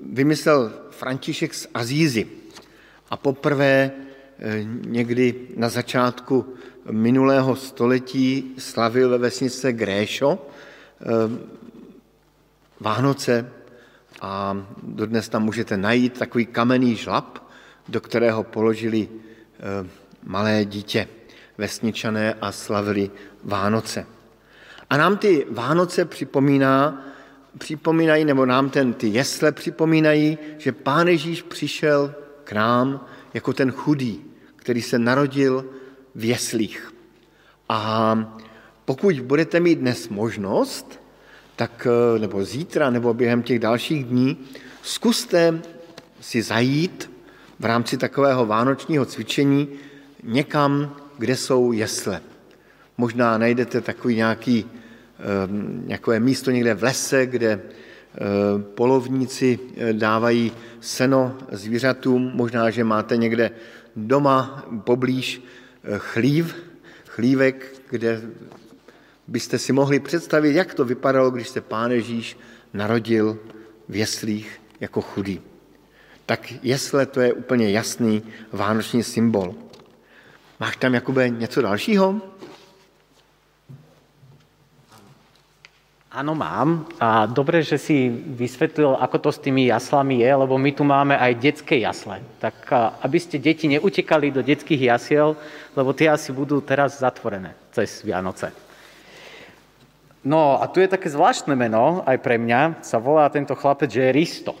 vymyslel 0.00 0.72
František 0.90 1.54
z 1.54 1.66
Azízy. 1.74 2.26
A 3.10 3.16
poprvé 3.16 3.90
někdy 4.84 5.34
na 5.56 5.68
začátku 5.68 6.54
minulého 6.90 7.56
století 7.56 8.54
slavil 8.58 9.08
ve 9.08 9.18
vesnice 9.18 9.72
Gréšo 9.72 10.38
Vánoce 12.80 13.50
a 14.20 14.56
dodnes 14.82 15.28
tam 15.28 15.44
můžete 15.44 15.76
najít 15.76 16.18
takový 16.18 16.46
kamenný 16.46 16.96
žlab, 16.96 17.48
do 17.88 18.00
kterého 18.00 18.44
položili 18.44 19.08
eh, 19.08 19.88
malé 20.24 20.64
dítě 20.64 21.08
vesničané 21.58 22.34
a 22.40 22.52
slavili 22.52 23.10
Vánoce. 23.44 24.06
A 24.90 24.96
nám 24.96 25.16
ty 25.16 25.46
Vánoce 25.50 26.04
připomíná, 26.04 27.06
připomínají, 27.58 28.24
nebo 28.24 28.46
nám 28.46 28.70
ten, 28.70 28.92
ty 28.92 29.08
jesle 29.08 29.52
připomínají, 29.52 30.38
že 30.58 30.72
Pán 30.72 31.08
Ježíš 31.08 31.42
přišel 31.42 32.14
k 32.44 32.52
nám 32.52 33.06
jako 33.34 33.52
ten 33.52 33.70
chudý, 33.70 34.20
který 34.56 34.82
se 34.82 34.98
narodil 34.98 35.64
v 36.14 36.24
jeslích. 36.24 36.94
A 37.68 38.18
pokud 38.84 39.20
budete 39.20 39.60
mít 39.60 39.78
dnes 39.78 40.08
možnost, 40.08 41.00
tak 41.56 41.86
eh, 41.86 42.18
nebo 42.18 42.44
zítra, 42.44 42.90
nebo 42.90 43.14
během 43.14 43.42
těch 43.42 43.58
dalších 43.58 44.04
dní, 44.04 44.38
zkuste 44.82 45.62
si 46.20 46.42
zajít 46.42 47.10
v 47.60 47.64
rámci 47.64 47.96
takového 47.96 48.46
vánočního 48.46 49.04
cvičení 49.04 49.68
někam, 50.24 50.96
kde 51.18 51.36
jsou 51.36 51.72
jesle. 51.72 52.20
Možná 52.98 53.38
najdete 53.38 53.80
takový 53.80 54.16
nějaký, 54.16 54.66
ehm, 55.18 55.82
nějaké 55.86 56.20
místo 56.20 56.50
někde 56.50 56.74
v 56.74 56.82
lese, 56.82 57.26
kde 57.26 57.50
eh, 57.50 58.18
polovníci 58.74 59.58
eh, 59.76 59.92
dávají 59.92 60.52
seno 60.80 61.38
zvířatům, 61.52 62.30
možná, 62.34 62.70
že 62.70 62.84
máte 62.84 63.16
někde 63.16 63.50
doma 63.96 64.66
poblíž 64.84 65.42
chlív, 65.98 66.54
chlívek, 67.06 67.74
kde 67.90 68.20
byste 69.28 69.58
si 69.58 69.72
mohli 69.72 70.00
představit, 70.00 70.54
jak 70.54 70.74
to 70.74 70.84
vypadalo, 70.84 71.30
když 71.30 71.48
se 71.48 71.60
Pán 71.60 71.90
Ježíš 71.90 72.38
narodil 72.74 73.38
v 73.88 73.96
jeslích 73.96 74.60
jako 74.80 75.00
chudý. 75.00 75.40
Tak 76.26 76.52
jesle 76.62 77.06
to 77.06 77.20
je 77.20 77.32
úplně 77.32 77.70
jasný 77.70 78.22
vánoční 78.52 79.02
symbol. 79.02 79.54
Máš 80.60 80.76
tam, 80.76 80.94
Jakube, 80.94 81.28
něco 81.28 81.62
dalšího? 81.62 82.20
Áno, 86.14 86.38
mám. 86.38 86.86
A 87.02 87.26
dobre, 87.26 87.58
že 87.66 87.74
si 87.74 88.06
vysvetlil, 88.38 88.94
ako 88.94 89.18
to 89.18 89.30
s 89.34 89.42
tými 89.42 89.66
jaslami 89.66 90.22
je, 90.22 90.30
lebo 90.30 90.54
my 90.54 90.70
tu 90.70 90.86
máme 90.86 91.18
aj 91.18 91.42
detské 91.42 91.82
jasle. 91.82 92.22
Tak 92.38 92.70
aby 93.02 93.18
ste 93.18 93.42
deti 93.42 93.66
neutekali 93.66 94.30
do 94.30 94.38
detských 94.38 94.94
jasiel, 94.94 95.34
lebo 95.74 95.90
tie 95.90 96.14
asi 96.14 96.30
budú 96.30 96.62
teraz 96.62 97.02
zatvorené 97.02 97.58
cez 97.74 98.06
Vianoce. 98.06 98.54
No 100.22 100.62
a 100.62 100.70
tu 100.70 100.78
je 100.78 100.86
také 100.86 101.10
zvláštne 101.10 101.58
meno, 101.58 102.06
aj 102.06 102.22
pre 102.22 102.38
mňa, 102.38 102.86
sa 102.86 103.02
volá 103.02 103.26
tento 103.26 103.58
chlapec, 103.58 103.90
že 103.90 104.06
je 104.06 104.14
Risto. 104.14 104.54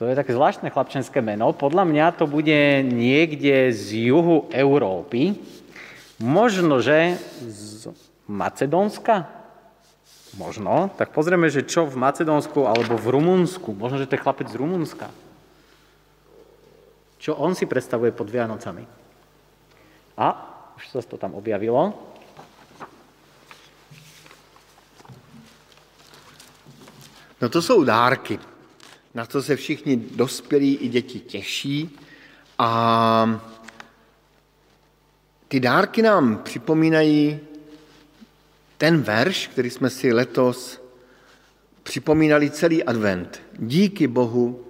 To 0.00 0.08
je 0.08 0.16
také 0.16 0.32
zvláštne 0.32 0.72
chlapčenské 0.72 1.20
meno. 1.20 1.52
Podľa 1.52 1.84
mňa 1.84 2.16
to 2.16 2.24
bude 2.24 2.80
niekde 2.88 3.68
z 3.68 4.08
juhu 4.08 4.48
Európy. 4.48 5.36
Možno, 6.16 6.80
že 6.80 7.20
z 7.44 7.92
Macedónska? 8.24 9.28
Možno. 10.40 10.88
Tak 10.96 11.12
pozrieme, 11.12 11.52
že 11.52 11.68
čo 11.68 11.84
v 11.84 12.00
Macedónsku 12.00 12.64
alebo 12.64 12.96
v 12.96 13.12
Rumunsku. 13.12 13.76
Možno, 13.76 14.00
že 14.00 14.08
to 14.08 14.16
je 14.16 14.24
chlapec 14.24 14.48
z 14.48 14.56
Rumunska. 14.56 15.12
Čo 17.20 17.36
on 17.36 17.52
si 17.52 17.68
predstavuje 17.68 18.08
pod 18.16 18.32
Vianocami? 18.32 18.88
A, 20.16 20.28
už 20.80 20.96
sa 20.96 21.04
to 21.04 21.20
tam 21.20 21.36
objavilo. 21.36 21.92
No 27.36 27.48
to 27.52 27.60
jsou 27.60 27.84
dárky. 27.84 28.49
Na 29.14 29.26
to 29.26 29.42
se 29.42 29.56
všichni 29.56 29.96
dospělí 29.96 30.76
i 30.76 30.88
děti 30.88 31.20
těší. 31.20 31.98
A 32.58 33.40
ty 35.48 35.60
dárky 35.60 36.02
nám 36.02 36.38
připomínají 36.38 37.40
ten 38.78 39.02
verš, 39.02 39.46
který 39.46 39.70
jsme 39.70 39.90
si 39.90 40.12
letos 40.12 40.80
připomínali 41.82 42.50
celý 42.50 42.84
advent. 42.84 43.42
Díky 43.58 44.06
Bohu 44.06 44.64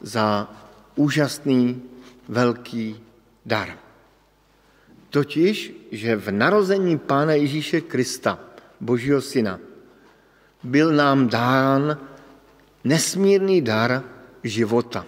za 0.00 0.50
úžasný 0.96 1.82
velký 2.28 3.00
dar. 3.46 3.78
Totiž, 5.10 5.72
že 5.92 6.16
v 6.16 6.30
narození 6.30 6.98
Pána 6.98 7.32
Ježíše 7.32 7.80
Krista, 7.80 8.38
Božího 8.80 9.20
Syna, 9.22 9.58
byl 10.62 10.92
nám 10.92 11.28
dán 11.28 11.98
nesmírný 12.84 13.60
dar 13.62 14.02
života. 14.44 15.06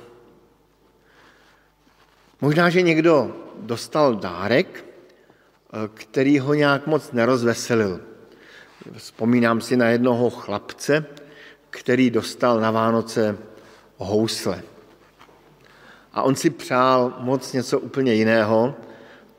Možná, 2.40 2.70
že 2.70 2.82
někdo 2.82 3.36
dostal 3.60 4.14
dárek, 4.14 4.84
eh, 4.84 5.88
který 5.94 6.38
ho 6.38 6.54
nějak 6.54 6.86
moc 6.86 7.12
nerozveselil. 7.12 8.00
Vzpomínám 8.96 9.60
si 9.60 9.76
na 9.76 9.88
jednoho 9.88 10.30
chlapce, 10.30 11.04
který 11.70 12.10
dostal 12.10 12.60
na 12.60 12.70
Vánoce 12.70 13.38
housle. 13.96 14.62
A 16.12 16.22
on 16.22 16.36
si 16.36 16.50
přál 16.50 17.16
moc 17.20 17.52
něco 17.52 17.80
úplně 17.80 18.14
jiného 18.14 18.74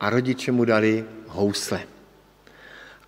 a 0.00 0.10
rodiče 0.10 0.52
mu 0.52 0.64
dali 0.64 1.04
housle. 1.26 1.80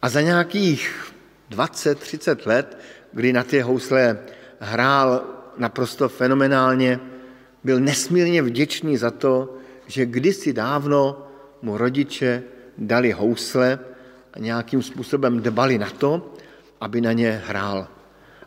A 0.02 0.08
za 0.08 0.20
nějakých 0.20 1.12
20-30 1.50 2.46
let, 2.46 2.78
kdy 3.12 3.32
na 3.32 3.44
ty 3.44 3.60
housle 3.60 4.18
hrál 4.60 5.22
naprosto 5.56 6.08
fenomenálně, 6.08 7.00
byl 7.64 7.80
nesmírně 7.80 8.42
vděčný 8.42 8.96
za 8.96 9.10
to, 9.10 9.56
že 9.86 10.06
kdysi 10.06 10.52
dávno 10.52 11.26
mu 11.62 11.76
rodiče 11.76 12.42
dali 12.78 13.12
housle 13.12 13.78
a 14.34 14.38
nějakým 14.38 14.82
způsobem 14.82 15.40
dbali 15.40 15.78
na 15.78 15.90
to, 15.90 16.34
aby 16.80 17.00
na 17.00 17.12
ně 17.12 17.42
hrál. 17.46 17.88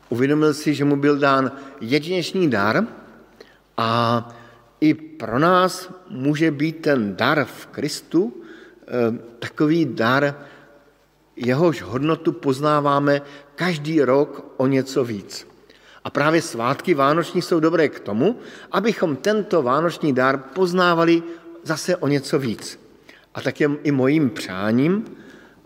Uvědomil 0.09 0.53
si, 0.53 0.73
že 0.73 0.85
mu 0.85 0.95
byl 0.95 1.17
dán 1.17 1.51
jedinečný 1.81 2.49
dar 2.49 2.87
a 3.77 3.89
i 4.81 4.93
pro 4.93 5.39
nás 5.39 5.89
může 6.09 6.51
být 6.51 6.81
ten 6.81 7.15
dar 7.15 7.45
v 7.45 7.65
Kristu 7.65 8.33
eh, 8.33 9.17
takový 9.39 9.85
dar, 9.85 10.35
jehož 11.35 11.81
hodnotu 11.81 12.31
poznáváme 12.31 13.21
každý 13.55 14.01
rok 14.01 14.53
o 14.57 14.67
něco 14.67 15.03
víc. 15.03 15.52
A 16.03 16.09
právě 16.09 16.41
svátky 16.41 16.93
vánoční 16.93 17.41
jsou 17.41 17.59
dobré 17.59 17.89
k 17.89 17.99
tomu, 17.99 18.39
abychom 18.71 19.15
tento 19.15 19.61
vánoční 19.61 20.13
dár 20.13 20.37
poznávali 20.37 21.23
zase 21.63 21.95
o 21.95 22.07
něco 22.07 22.39
víc. 22.39 22.79
A 23.33 23.41
tak 23.41 23.61
je 23.61 23.69
i 23.83 23.91
mojím 23.91 24.29
přáním, 24.29 25.05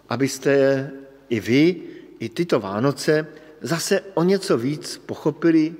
abyste 0.09 0.51
i 1.29 1.39
vy, 1.39 1.81
i 2.19 2.29
tyto 2.29 2.59
Vánoce 2.59 3.27
zase 3.61 4.01
o 4.13 4.23
něco 4.23 4.57
víc 4.57 4.97
pochopili, 5.05 5.75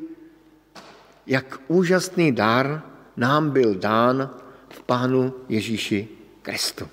jak 1.28 1.60
úžasný 1.68 2.32
dar 2.32 2.82
nám 3.18 3.50
byl 3.50 3.76
dán 3.76 4.30
v 4.70 4.82
Pánu 4.82 5.34
Ježíši 5.50 6.08
Kristu. 6.42 6.88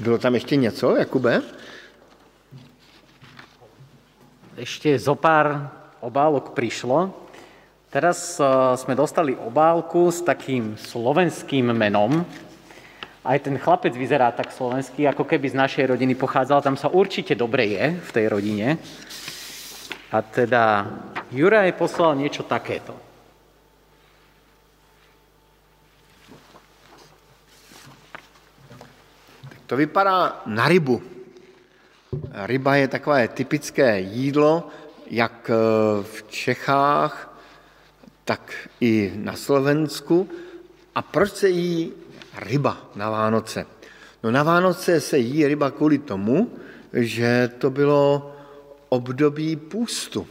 Bylo 0.00 0.18
tam 0.18 0.34
ještě 0.34 0.56
něco, 0.56 0.96
Jakube? 0.96 1.42
Ešte 4.56 4.98
zo 4.98 5.14
pár 5.14 5.81
obálok 6.02 6.50
prišlo. 6.52 7.14
Teraz 7.88 8.36
eh, 8.36 8.46
sme 8.74 8.98
dostali 8.98 9.38
obálku 9.38 10.10
s 10.10 10.20
takým 10.20 10.74
slovenským 10.74 11.70
menom. 11.70 12.26
Aj 13.22 13.38
ten 13.38 13.54
chlapec 13.54 13.94
vyzerá 13.94 14.34
tak 14.34 14.50
slovenský, 14.50 15.06
ako 15.06 15.22
keby 15.22 15.54
z 15.54 15.56
našej 15.56 15.94
rodiny 15.94 16.18
pochádzal. 16.18 16.58
Tam 16.58 16.74
sa 16.74 16.90
určite 16.90 17.38
dobre 17.38 17.78
je 17.78 17.84
v 17.94 18.10
tej 18.10 18.26
rodine. 18.26 18.82
A 20.10 20.18
teda 20.20 20.90
Juraj 21.30 21.78
poslal 21.78 22.18
niečo 22.18 22.42
takéto. 22.42 22.92
To 29.70 29.78
vypadá 29.78 30.44
na 30.50 30.68
rybu. 30.68 31.00
Ryba 32.44 32.76
je 32.76 32.86
takové 32.92 33.28
typické 33.28 34.04
jídlo, 34.04 34.68
jak 35.12 35.50
eh, 35.50 35.56
v 36.02 36.24
Čechách, 36.28 37.38
tak 38.24 38.52
i 38.80 39.12
na 39.16 39.36
Slovensku. 39.36 40.28
A 40.94 41.02
proč 41.02 41.32
se 41.32 41.48
jí 41.48 41.92
ryba 42.38 42.90
na 42.96 43.10
Vánoce? 43.10 43.66
No 44.22 44.30
na 44.30 44.42
Vánoce 44.42 45.00
se 45.00 45.18
jí 45.18 45.46
ryba 45.46 45.70
kvůli 45.70 45.98
tomu, 45.98 46.50
že 46.92 47.50
to 47.58 47.70
bylo 47.70 48.34
období 48.88 49.56
půstu. 49.56 50.26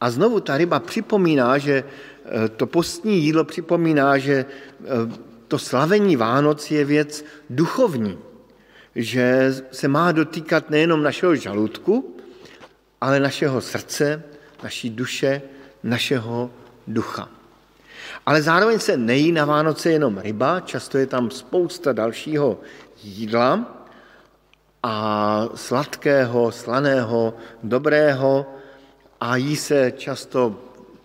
A 0.00 0.10
znovu 0.10 0.40
ta 0.40 0.56
ryba 0.56 0.80
připomíná, 0.80 1.58
že 1.58 1.84
eh, 1.84 2.48
to 2.48 2.66
postní 2.66 3.22
jídlo 3.22 3.44
připomíná, 3.44 4.18
že 4.18 4.44
eh, 4.44 4.86
to 5.48 5.58
slavení 5.58 6.16
Vánoc 6.16 6.70
je 6.70 6.84
věc 6.84 7.24
duchovní, 7.50 8.18
že 8.94 9.54
se 9.70 9.88
má 9.88 10.12
dotýkat 10.12 10.70
nejenom 10.70 11.02
našeho 11.02 11.36
žaludku, 11.36 12.19
ale 13.00 13.20
našeho 13.20 13.60
srdce, 13.60 14.22
naší 14.62 14.90
duše, 14.90 15.42
našeho 15.82 16.50
ducha. 16.86 17.28
Ale 18.26 18.42
zároveň 18.42 18.78
se 18.78 18.96
nejí 18.96 19.32
na 19.32 19.44
Vánoce 19.44 19.90
jenom 19.90 20.18
ryba, 20.18 20.60
často 20.60 20.98
je 20.98 21.06
tam 21.06 21.30
spousta 21.30 21.92
dalšího 21.92 22.60
jídla 23.02 23.80
a 24.82 25.48
sladkého, 25.54 26.52
slaného, 26.52 27.34
dobrého 27.62 28.46
a 29.20 29.36
jí 29.36 29.56
se 29.56 29.92
často 29.96 30.60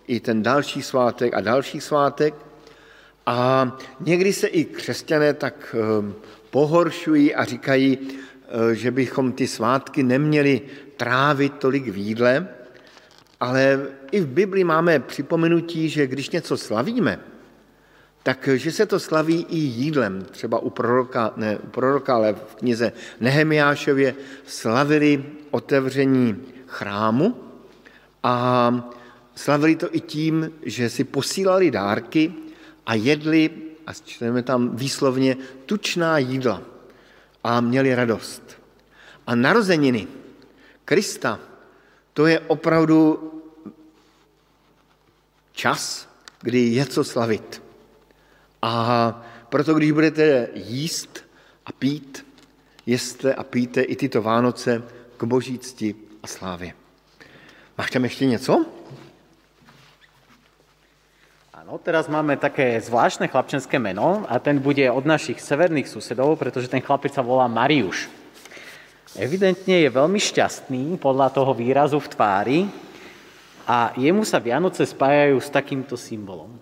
i 0.06 0.20
ten 0.20 0.42
další 0.42 0.82
svátek 0.82 1.34
a 1.34 1.40
další 1.40 1.80
svátek. 1.80 2.34
A 3.26 3.70
někdy 4.00 4.32
se 4.32 4.46
i 4.46 4.64
křesťané 4.64 5.34
tak 5.34 5.76
ehm, 5.78 6.14
pohoršují 6.50 7.34
a 7.34 7.44
říkají, 7.44 7.98
eh, 8.00 8.74
že 8.74 8.90
bychom 8.90 9.32
ty 9.32 9.46
svátky 9.46 10.02
neměli 10.02 10.60
trávit 10.96 11.52
tolik 11.54 11.88
v 11.88 11.96
jídle, 11.96 12.48
ale 13.40 13.86
i 14.12 14.20
v 14.20 14.26
Bibli 14.26 14.64
máme 14.64 15.00
připomenutí, 15.00 15.88
že 15.88 16.06
když 16.06 16.30
něco 16.30 16.56
slavíme, 16.56 17.20
tak 18.22 18.48
že 18.54 18.72
se 18.72 18.86
to 18.86 19.00
slaví 19.00 19.46
i 19.48 19.56
jídlem. 19.56 20.26
Třeba 20.30 20.58
u 20.58 20.70
proroka, 20.70 21.32
ne 21.36 21.58
u 21.58 21.66
proroka, 21.66 22.14
ale 22.14 22.32
v 22.32 22.54
knize 22.54 22.92
Nehemiášově 23.20 24.14
slavili 24.46 25.24
otevření 25.50 26.42
chrámu 26.66 27.36
a 28.22 28.90
slavili 29.34 29.76
to 29.76 29.94
i 29.94 30.00
tím, 30.00 30.52
že 30.62 30.90
si 30.90 31.04
posílali 31.04 31.70
dárky 31.70 32.34
a 32.86 32.94
jedli, 32.94 33.50
a 33.86 33.92
čteme 33.92 34.42
tam 34.42 34.76
výslovně, 34.76 35.36
tučná 35.66 36.18
jídla 36.18 36.62
a 37.44 37.60
měli 37.60 37.94
radost. 37.94 38.42
A 39.26 39.34
narozeniny 39.34 40.06
Krista, 40.86 41.42
to 42.14 42.26
je 42.26 42.40
opravdu 42.40 43.18
čas, 45.52 46.08
kdy 46.40 46.58
je 46.78 46.86
co 46.86 47.04
slavit. 47.04 47.62
A 48.62 48.72
proto, 49.48 49.74
když 49.74 49.92
budete 49.92 50.48
jíst 50.54 51.26
a 51.66 51.72
pít, 51.72 52.26
jeste 52.86 53.34
a 53.34 53.42
píte 53.42 53.82
i 53.82 53.96
tyto 53.96 54.22
Vánoce 54.22 54.82
k 55.16 55.24
boží 55.24 55.58
cti 55.58 55.94
a 56.22 56.26
slávě. 56.26 56.72
Máš 57.78 57.90
tam 57.90 58.04
ještě 58.04 58.26
něco? 58.26 58.66
Áno, 61.66 61.82
teraz 61.82 62.06
máme 62.06 62.38
také 62.38 62.78
zvláštne 62.78 63.26
chlapčenské 63.26 63.82
meno 63.82 64.22
a 64.30 64.38
ten 64.38 64.62
bude 64.62 64.86
od 64.86 65.02
našich 65.02 65.42
severných 65.42 65.90
susedov, 65.90 66.38
pretože 66.38 66.70
ten 66.70 66.78
chlapec 66.78 67.10
sa 67.10 67.26
volá 67.26 67.50
Mariuš. 67.50 68.06
Evidentne 69.14 69.86
je 69.86 69.88
veľmi 69.94 70.18
šťastný 70.18 70.98
podľa 70.98 71.30
toho 71.30 71.54
výrazu 71.54 72.02
v 72.02 72.10
tvári 72.10 72.58
a 73.62 73.94
jemu 73.94 74.26
sa 74.26 74.42
Vianoce 74.42 74.82
spájajú 74.82 75.38
s 75.38 75.48
takýmto 75.54 75.94
symbolom. 75.94 76.58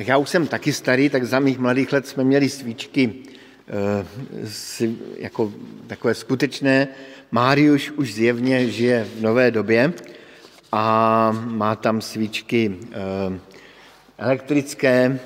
Já 0.00 0.16
už 0.16 0.28
jsem 0.28 0.46
taky 0.46 0.72
starý, 0.72 1.08
tak 1.08 1.24
za 1.24 1.38
mých 1.40 1.58
mladých 1.58 1.92
let 1.92 2.08
jsme 2.08 2.24
měli 2.24 2.48
svíčky 2.48 3.14
e, 3.68 4.06
jako 5.16 5.52
takové 5.86 6.14
skutečné. 6.14 6.88
Máriuš 7.30 7.90
už 7.90 8.14
zjevně 8.14 8.70
žije 8.70 9.04
v 9.04 9.22
nové 9.22 9.50
době 9.50 9.92
a 10.72 11.30
má 11.32 11.76
tam 11.76 12.00
svíčky 12.00 12.78
e, 12.92 13.40
elektrické. 14.20 15.20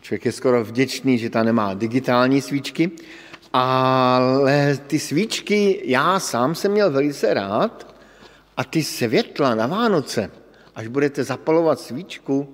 Člověk 0.00 0.24
je 0.24 0.32
skoro 0.32 0.64
vděčný, 0.64 1.18
že 1.18 1.30
ta 1.30 1.42
nemá 1.42 1.74
digitální 1.74 2.40
svíčky, 2.40 2.90
ale 3.52 4.78
ty 4.86 4.98
svíčky 4.98 5.82
já 5.84 6.20
sám 6.20 6.54
jsem 6.54 6.72
měl 6.72 6.90
velice 6.90 7.34
rád 7.34 7.94
a 8.56 8.64
ty 8.64 8.82
světla 8.82 9.54
na 9.54 9.66
Vánoce, 9.66 10.30
až 10.74 10.86
budete 10.86 11.24
zapalovat 11.24 11.80
svíčku, 11.80 12.52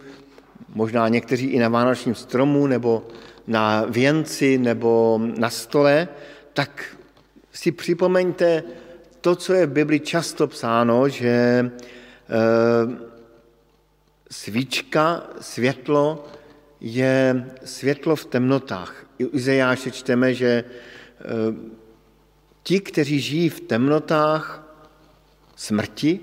možná 0.74 1.08
někteří 1.08 1.46
i 1.46 1.58
na 1.58 1.68
vánočním 1.68 2.14
stromu, 2.14 2.66
nebo 2.66 3.06
na 3.46 3.84
věnci, 3.88 4.58
nebo 4.58 5.20
na 5.38 5.50
stole, 5.50 6.08
tak 6.52 6.96
si 7.52 7.72
připomeňte 7.72 8.62
to, 9.20 9.36
co 9.36 9.52
je 9.52 9.66
v 9.66 9.70
Bibli 9.70 10.00
často 10.00 10.46
psáno, 10.46 11.08
že 11.08 11.28
e, 11.28 11.70
svíčka, 14.30 15.26
světlo 15.40 16.26
je 16.80 17.46
světlo 17.64 18.16
v 18.16 18.24
temnotách. 18.24 19.06
I 19.18 19.24
u 19.24 19.36
Izajáše 19.36 19.90
čteme, 19.90 20.34
že 20.34 20.48
e, 20.48 20.64
ti, 22.62 22.80
kteří 22.80 23.20
žijí 23.20 23.48
v 23.48 23.60
temnotách 23.60 24.66
smrti, 25.56 26.20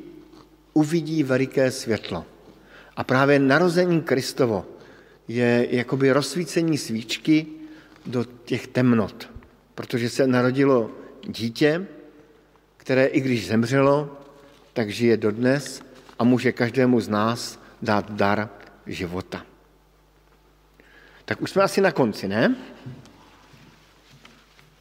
uvidí 0.73 1.23
veliké 1.23 1.71
světlo. 1.71 2.25
A 2.95 3.03
právě 3.03 3.39
narození 3.39 4.01
Kristovo 4.01 4.65
je 5.27 5.67
jakoby 5.69 6.11
rozsvícení 6.11 6.77
svíčky 6.77 7.45
do 8.05 8.25
těch 8.45 8.67
temnot, 8.67 9.29
protože 9.75 10.09
se 10.09 10.27
narodilo 10.27 10.91
dítě, 11.27 11.87
které 12.77 13.05
i 13.05 13.21
když 13.21 13.47
zemřelo, 13.47 14.17
tak 14.73 14.89
žije 14.89 15.17
dodnes 15.17 15.81
a 16.19 16.23
může 16.23 16.51
každému 16.51 17.01
z 17.01 17.09
nás 17.09 17.56
dát 17.81 18.05
dar 18.11 18.49
života. 18.85 19.41
Tak 21.25 21.41
už 21.41 21.51
jsme 21.51 21.63
asi 21.63 21.81
na 21.81 21.91
konci, 21.91 22.27
ne? 22.27 22.55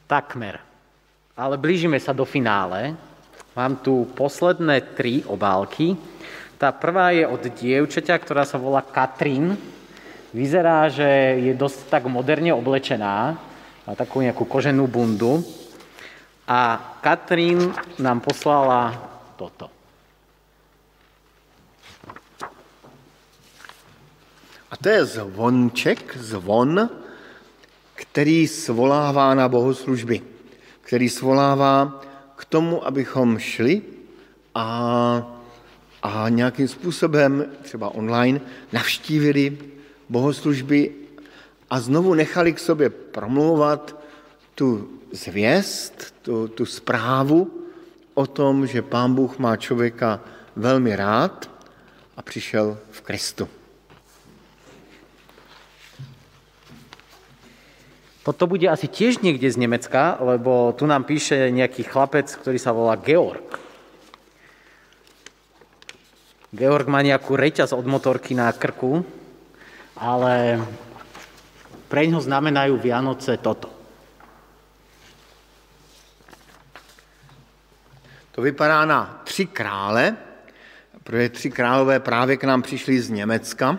Takmer. 0.07 0.63
Ale 1.37 1.59
blížime 1.59 2.01
sa 2.01 2.15
do 2.15 2.25
finále. 2.25 2.95
Mám 3.57 3.83
tu 3.83 4.07
posledné 4.15 4.81
tri 4.95 5.27
obálky. 5.27 5.99
Tá 6.57 6.73
prvá 6.73 7.13
je 7.13 7.27
od 7.29 7.43
dievčaťa, 7.43 8.15
ktorá 8.17 8.47
sa 8.49 8.57
volá 8.57 8.81
Katrin. 8.81 9.59
Vyzerá, 10.33 10.89
že 10.89 11.37
je 11.43 11.53
dosť 11.53 11.91
tak 11.91 12.09
moderne 12.09 12.55
oblečená. 12.55 13.37
Má 13.85 13.93
takú 13.99 14.23
nejakú 14.23 14.47
koženú 14.49 14.87
bundu. 14.87 15.43
A 16.47 16.79
Katrin 17.03 17.75
nám 17.99 18.23
poslala 18.23 18.95
toto. 19.35 19.76
A 24.77 24.83
to 24.83 24.89
je 24.89 25.05
zvonček, 25.05 26.17
zvon, 26.21 26.91
který 27.95 28.49
svolává 28.49 29.35
na 29.35 29.49
bohoslužby, 29.49 30.21
který 30.81 31.09
svolává 31.09 32.01
k 32.37 32.45
tomu, 32.45 32.87
abychom 32.87 33.39
šli 33.39 33.83
a 34.55 35.37
a 36.03 36.29
nějakým 36.29 36.69
způsobem, 36.69 37.47
třeba 37.63 37.95
online, 37.95 38.41
navštívili 38.73 39.59
bohoslužby 40.09 40.93
a 41.71 41.81
znovu 41.81 42.15
nechali 42.15 42.53
k 42.53 42.59
sobě 42.59 42.91
promlouvat 42.91 43.97
tu 44.55 44.89
zvěst, 45.13 46.15
tu, 46.23 46.49
tu 46.49 46.67
zprávu 46.67 47.51
o 48.15 48.27
tom, 48.27 48.67
že 48.67 48.83
Pán 48.83 49.15
Bůh 49.15 49.39
má 49.39 49.57
člověka 49.57 50.21
velmi 50.57 50.97
rád 50.97 51.51
a 52.17 52.23
přišel 52.23 52.79
v 52.91 53.01
Kristu. 53.01 53.49
Toto 58.27 58.51
bude 58.51 58.67
asi 58.67 58.91
tiež 58.91 59.23
niekde 59.23 59.47
z 59.47 59.55
Nemecka, 59.55 60.19
lebo 60.19 60.75
tu 60.75 60.83
nám 60.83 61.07
píše 61.07 61.55
nejaký 61.55 61.87
chlapec, 61.87 62.27
ktorý 62.27 62.59
sa 62.59 62.75
volá 62.75 62.99
Georg. 62.99 63.55
Georg 66.51 66.91
má 66.91 67.07
nejakú 67.07 67.39
reťaz 67.39 67.71
od 67.71 67.87
motorky 67.87 68.35
na 68.35 68.51
krku, 68.51 69.07
ale 69.95 70.59
pre 71.87 72.11
ňo 72.11 72.19
znamenajú 72.19 72.75
Vianoce 72.83 73.39
toto. 73.39 73.71
To 78.35 78.43
vypadá 78.43 78.83
na 78.91 79.23
tři 79.23 79.47
krále, 79.47 80.19
protože 81.07 81.29
tři 81.29 81.51
králové 81.51 82.03
právě 82.03 82.37
k 82.37 82.45
nám 82.45 82.63
přišli 82.67 83.01
z 83.01 83.11
Německa. 83.11 83.79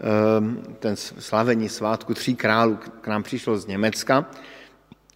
Ehm, 0.00 0.62
ten 0.78 0.96
slavení 0.96 1.68
svátku 1.68 2.14
tří 2.14 2.34
králů 2.34 2.78
k 3.00 3.06
nám 3.06 3.22
přišlo 3.22 3.58
z 3.58 3.66
Německa. 3.66 4.30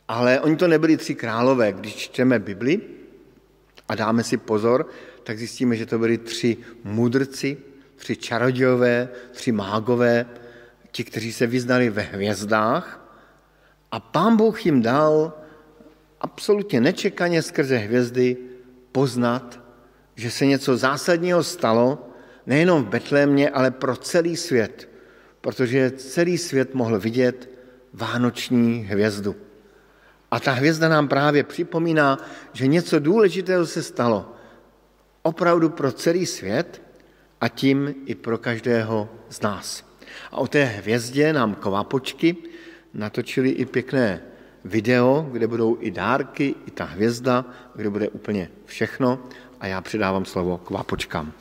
Ale 0.09 0.41
oni 0.41 0.57
to 0.57 0.69
nebyli 0.69 0.97
tři 0.97 1.15
králové. 1.15 1.73
Když 1.73 1.97
čteme 1.97 2.39
Bibli 2.39 2.81
a 3.89 3.95
dáme 3.95 4.25
si 4.25 4.37
pozor, 4.37 4.89
tak 5.23 5.39
zjistíme, 5.39 5.77
že 5.77 5.87
to 5.87 5.99
byli 5.99 6.19
tři 6.19 6.57
mudrci, 6.85 7.57
tři 7.97 8.17
čarodějové, 8.17 9.09
tři 9.31 9.53
mágové, 9.53 10.27
ti, 10.93 11.05
kteří 11.05 11.33
se 11.33 11.47
vyznali 11.47 11.91
ve 11.91 12.03
hvězdách 12.03 13.05
a 13.95 14.01
pán 14.01 14.37
Bůh 14.37 14.67
jim 14.67 14.83
dal 14.83 15.33
absolutně 16.21 16.81
nečekaně 16.81 17.43
skrze 17.43 17.77
hvězdy 17.77 18.37
poznat, 18.93 19.61
že 20.15 20.31
se 20.31 20.47
něco 20.47 20.77
zásadního 20.77 21.43
stalo, 21.43 22.11
nejenom 22.47 22.85
v 22.85 22.89
Betlémě, 22.89 23.51
ale 23.51 23.71
pro 23.71 23.97
celý 23.97 24.37
svět, 24.37 24.89
protože 25.41 25.91
celý 25.91 26.39
svět 26.39 26.75
mohl 26.75 27.01
vidět 27.01 27.51
vánoční 27.93 28.87
hvězdu. 28.89 29.37
A 30.31 30.41
ta 30.41 30.53
hvězda 30.53 30.89
nám 30.89 31.09
právě 31.09 31.45
připomíná, 31.45 32.19
že 32.53 32.67
něco 32.67 32.99
důležitého 32.99 33.67
se 33.67 33.83
stalo. 33.83 34.33
Opravdu 35.23 35.71
pro 35.71 35.93
celý 35.93 36.27
svět 36.27 36.83
a 37.41 37.49
tím 37.49 37.95
i 38.07 38.15
pro 38.15 38.39
každého 38.39 39.09
z 39.29 39.41
nás. 39.41 39.85
A 40.33 40.37
o 40.37 40.47
té 40.47 40.65
hvězdě 40.65 41.33
nám 41.33 41.55
kvapočky 41.55 42.37
natočili 42.95 43.51
i 43.51 43.65
pěkné 43.65 44.23
video, 44.65 45.29
kde 45.33 45.47
budou 45.47 45.77
i 45.81 45.91
dárky, 45.91 46.55
i 46.67 46.71
ta 46.71 46.85
hvězda, 46.85 47.45
kde 47.75 47.91
bude 47.91 48.09
úplně 48.09 48.51
všechno. 48.65 49.19
A 49.61 49.67
já 49.67 49.81
předávám 49.81 50.25
slovo 50.25 50.59
kvapočkám. 50.59 51.33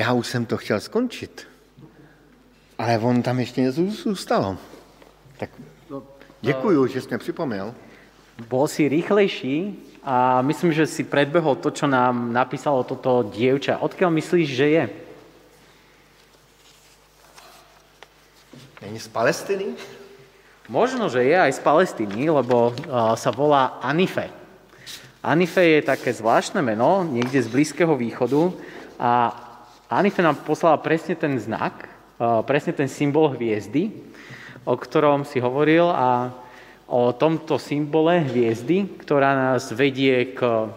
Já 0.00 0.16
už 0.16 0.26
jsem 0.26 0.48
to 0.48 0.56
chtěl 0.56 0.80
skončit, 0.80 1.44
ale 2.78 2.98
on 2.98 3.20
tam 3.20 3.36
ještě 3.40 3.60
něco 3.60 3.84
zůstalo. 3.84 4.56
Tak 5.36 5.50
děkuju, 6.40 6.86
že 6.86 7.00
jsi 7.00 7.08
mě 7.08 7.18
připomněl. 7.18 7.74
Bol 8.48 8.68
si 8.68 8.88
rýchlejší 8.88 9.76
a 10.00 10.40
myslím, 10.40 10.72
že 10.72 10.88
si 10.88 11.04
predbehol 11.04 11.60
to, 11.60 11.68
čo 11.68 11.84
nám 11.84 12.32
napísalo 12.32 12.80
toto 12.80 13.28
dievča. 13.28 13.76
Odkiaľ 13.76 14.08
myslíš, 14.08 14.48
že 14.48 14.66
je? 14.72 14.84
Není 18.80 18.98
z 19.04 19.08
Palestiny? 19.12 19.76
Možno, 20.72 21.12
že 21.12 21.28
je 21.28 21.36
aj 21.36 21.52
z 21.52 21.60
Palestíny, 21.60 22.32
lebo 22.32 22.72
sa 23.20 23.28
volá 23.36 23.76
Anife. 23.84 24.32
Anife 25.20 25.60
je 25.60 25.84
také 25.84 26.16
zvláštne 26.16 26.64
meno, 26.64 27.04
niekde 27.04 27.44
z 27.44 27.52
Blízkeho 27.52 27.92
východu 28.00 28.56
a 28.96 29.44
Anife 29.90 30.22
nám 30.22 30.46
poslala 30.46 30.78
presne 30.78 31.18
ten 31.18 31.34
znak, 31.34 31.90
uh, 32.22 32.46
presne 32.46 32.70
ten 32.70 32.86
symbol 32.86 33.34
hviezdy, 33.34 33.90
o 34.62 34.78
ktorom 34.78 35.26
si 35.26 35.42
hovoril 35.42 35.90
a 35.90 36.30
o 36.86 37.10
tomto 37.10 37.58
symbole 37.58 38.22
hviezdy, 38.22 39.02
ktorá 39.02 39.34
nás 39.34 39.70
vedie 39.74 40.34
k 40.34 40.70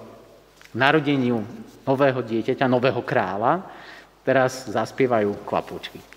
narodeniu 0.74 1.46
nového 1.86 2.22
dieťaťa, 2.26 2.66
nového 2.66 3.02
kráľa. 3.06 3.66
Teraz 4.26 4.66
zaspievajú 4.70 5.46
kvapúčky. 5.46 6.13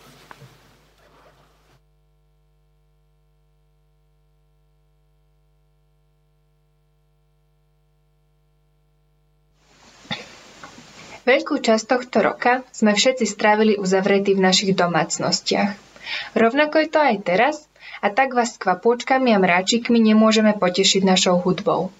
Veľkú 11.26 11.58
časť 11.58 11.84
tohto 11.90 12.22
roka 12.22 12.62
sme 12.70 12.94
všetci 12.94 13.26
strávili 13.26 13.74
uzavretí 13.74 14.38
v 14.38 14.46
našich 14.46 14.72
domácnostiach. 14.78 15.74
Rovnako 16.38 16.86
je 16.86 16.88
to 16.88 17.00
aj 17.02 17.16
teraz, 17.26 17.56
a 17.98 18.14
tak 18.14 18.36
vás 18.36 18.54
s 18.54 18.62
kvapôčkami 18.62 19.34
a 19.34 19.42
mráčikmi 19.42 19.98
nemôžeme 19.98 20.54
potešiť 20.54 21.02
našou 21.02 21.42
hudbou. 21.42 21.90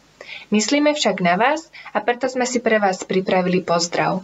Myslíme 0.54 0.94
však 0.94 1.18
na 1.24 1.34
vás 1.34 1.66
a 1.90 1.98
preto 1.98 2.30
sme 2.30 2.46
si 2.46 2.62
pre 2.62 2.78
vás 2.78 3.02
pripravili 3.02 3.66
pozdrav. 3.66 4.22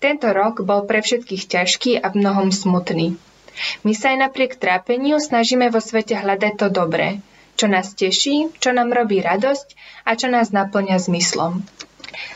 Tento 0.00 0.32
rok 0.32 0.64
bol 0.64 0.88
pre 0.88 1.04
všetkých 1.04 1.44
ťažký 1.44 1.92
a 2.00 2.08
v 2.08 2.24
mnohom 2.24 2.48
smutný. 2.48 3.20
My 3.84 3.92
sa 3.92 4.16
aj 4.16 4.24
napriek 4.24 4.56
trápeniu 4.56 5.20
snažíme 5.20 5.68
vo 5.68 5.82
svete 5.82 6.16
hľadať 6.16 6.54
to 6.56 6.66
dobré, 6.72 7.20
čo 7.58 7.68
nás 7.68 7.92
teší, 7.92 8.54
čo 8.62 8.72
nám 8.72 8.94
robí 8.94 9.20
radosť 9.20 9.68
a 10.08 10.16
čo 10.16 10.32
nás 10.32 10.54
naplňa 10.54 10.96
zmyslom. 10.96 11.60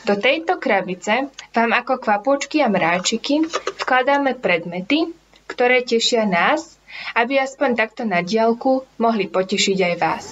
Do 0.05 0.19
tejto 0.19 0.61
krabice 0.61 1.31
vám 1.53 1.71
ako 1.73 2.01
kvapôčky 2.01 2.61
a 2.61 2.69
mráčiky 2.69 3.45
vkladáme 3.83 4.37
predmety, 4.39 5.11
ktoré 5.49 5.83
tešia 5.83 6.25
nás 6.25 6.83
aby 7.17 7.41
aspoň 7.41 7.71
takto 7.77 8.03
na 8.05 8.21
diálku 8.21 8.85
mohli 9.01 9.29
potešiť 9.29 9.79
aj 9.81 9.95
vás. 9.97 10.25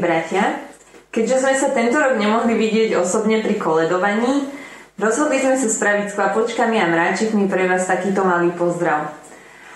Bratia, 0.00 0.62
keďže 1.12 1.44
sme 1.44 1.54
sa 1.56 1.68
tento 1.72 1.96
rok 1.96 2.16
nemohli 2.16 2.56
vidieť 2.56 2.96
osobne 2.96 3.40
pri 3.40 3.56
koledovaní, 3.56 4.48
rozhodli 4.96 5.40
sme 5.40 5.56
sa 5.56 5.68
spraviť 5.68 6.06
s 6.12 6.16
kvapočkami 6.16 6.76
a 6.80 6.86
mráčikmi 6.88 7.48
pre 7.48 7.68
vás 7.68 7.88
takýto 7.88 8.24
malý 8.24 8.52
pozdrav. 8.56 9.12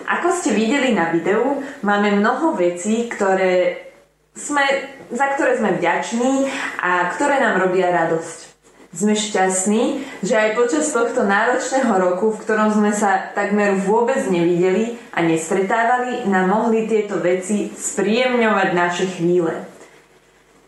Ako 0.05 0.33
ste 0.33 0.57
videli 0.57 0.97
na 0.97 1.13
videu, 1.13 1.61
máme 1.85 2.17
mnoho 2.17 2.57
vecí, 2.57 3.05
ktoré 3.05 3.85
sme, 4.33 4.63
za 5.11 5.27
ktoré 5.37 5.59
sme 5.61 5.77
vďační 5.77 6.49
a 6.81 7.11
ktoré 7.13 7.37
nám 7.37 7.61
robia 7.61 7.91
radosť. 7.93 8.49
Sme 8.91 9.15
šťastní, 9.15 10.03
že 10.19 10.35
aj 10.35 10.59
počas 10.59 10.91
tohto 10.91 11.23
náročného 11.23 11.95
roku, 11.95 12.35
v 12.35 12.41
ktorom 12.43 12.75
sme 12.75 12.91
sa 12.91 13.31
takmer 13.31 13.79
vôbec 13.79 14.19
nevideli 14.27 14.99
a 15.15 15.23
nestretávali, 15.23 16.27
nám 16.27 16.51
mohli 16.51 16.91
tieto 16.91 17.15
veci 17.23 17.71
spríjemňovať 17.71 18.69
naše 18.75 19.07
chvíle. 19.15 19.70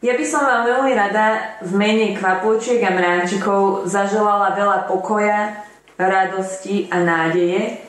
Ja 0.04 0.20
by 0.20 0.26
som 0.28 0.44
vám 0.44 0.68
veľmi 0.68 0.92
rada 1.00 1.56
v 1.64 1.80
mene 1.80 2.12
kvapôčiek 2.20 2.84
a 2.84 2.92
mráčikov 2.92 3.88
zaželala 3.88 4.52
veľa 4.52 4.92
pokoja, 4.92 5.64
radosti 5.96 6.92
a 6.92 7.00
nádeje, 7.00 7.80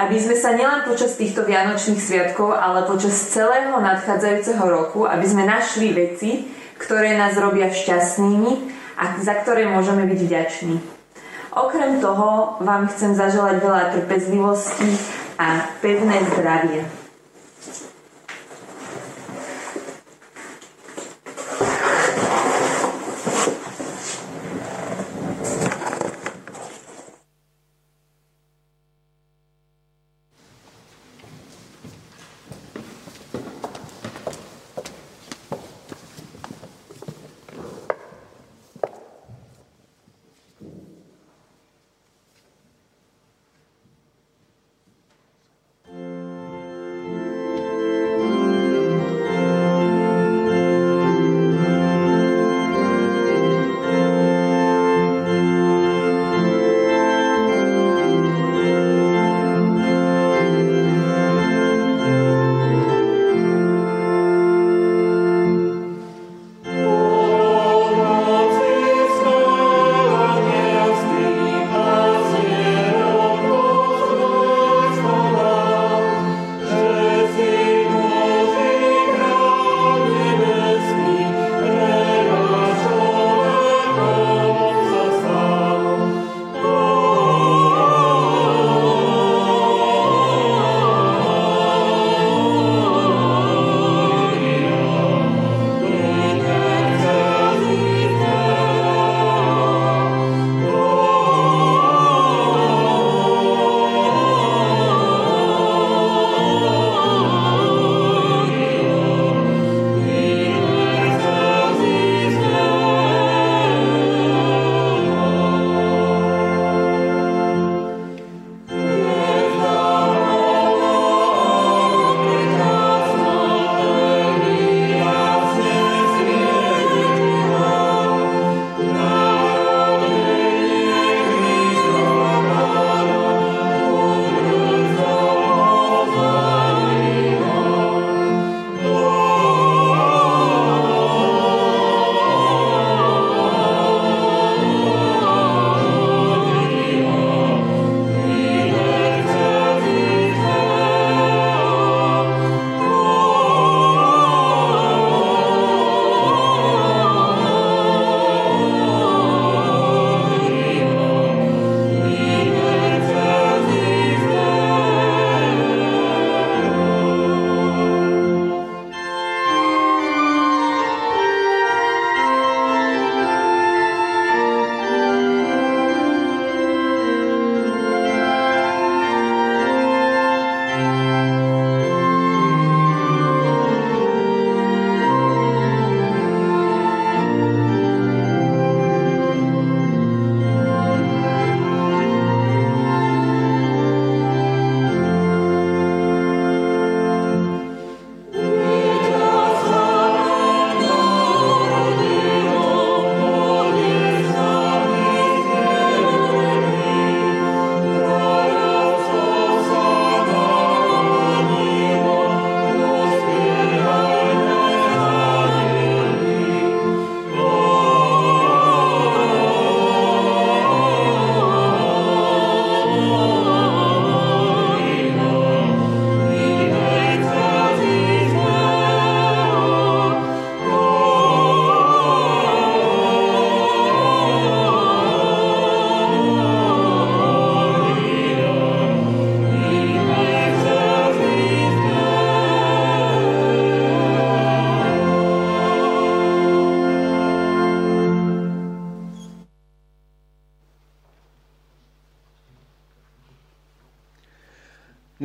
aby 0.00 0.16
sme 0.16 0.32
sa 0.32 0.56
nielen 0.56 0.88
počas 0.88 1.20
týchto 1.20 1.44
vianočných 1.44 2.00
sviatkov, 2.00 2.56
ale 2.56 2.88
počas 2.88 3.12
celého 3.12 3.76
nadchádzajúceho 3.84 4.64
roku, 4.64 5.04
aby 5.04 5.28
sme 5.28 5.44
našli 5.44 5.92
veci, 5.92 6.48
ktoré 6.80 7.20
nás 7.20 7.36
robia 7.36 7.68
šťastnými 7.68 8.52
a 8.96 9.20
za 9.20 9.36
ktoré 9.36 9.68
môžeme 9.68 10.08
byť 10.08 10.20
vďační. 10.24 10.76
Okrem 11.52 12.00
toho 12.00 12.56
vám 12.64 12.88
chcem 12.88 13.12
zaželať 13.12 13.60
veľa 13.60 13.84
trpezlivosti 13.92 14.88
a 15.36 15.68
pevné 15.84 16.16
zdravie. 16.32 16.97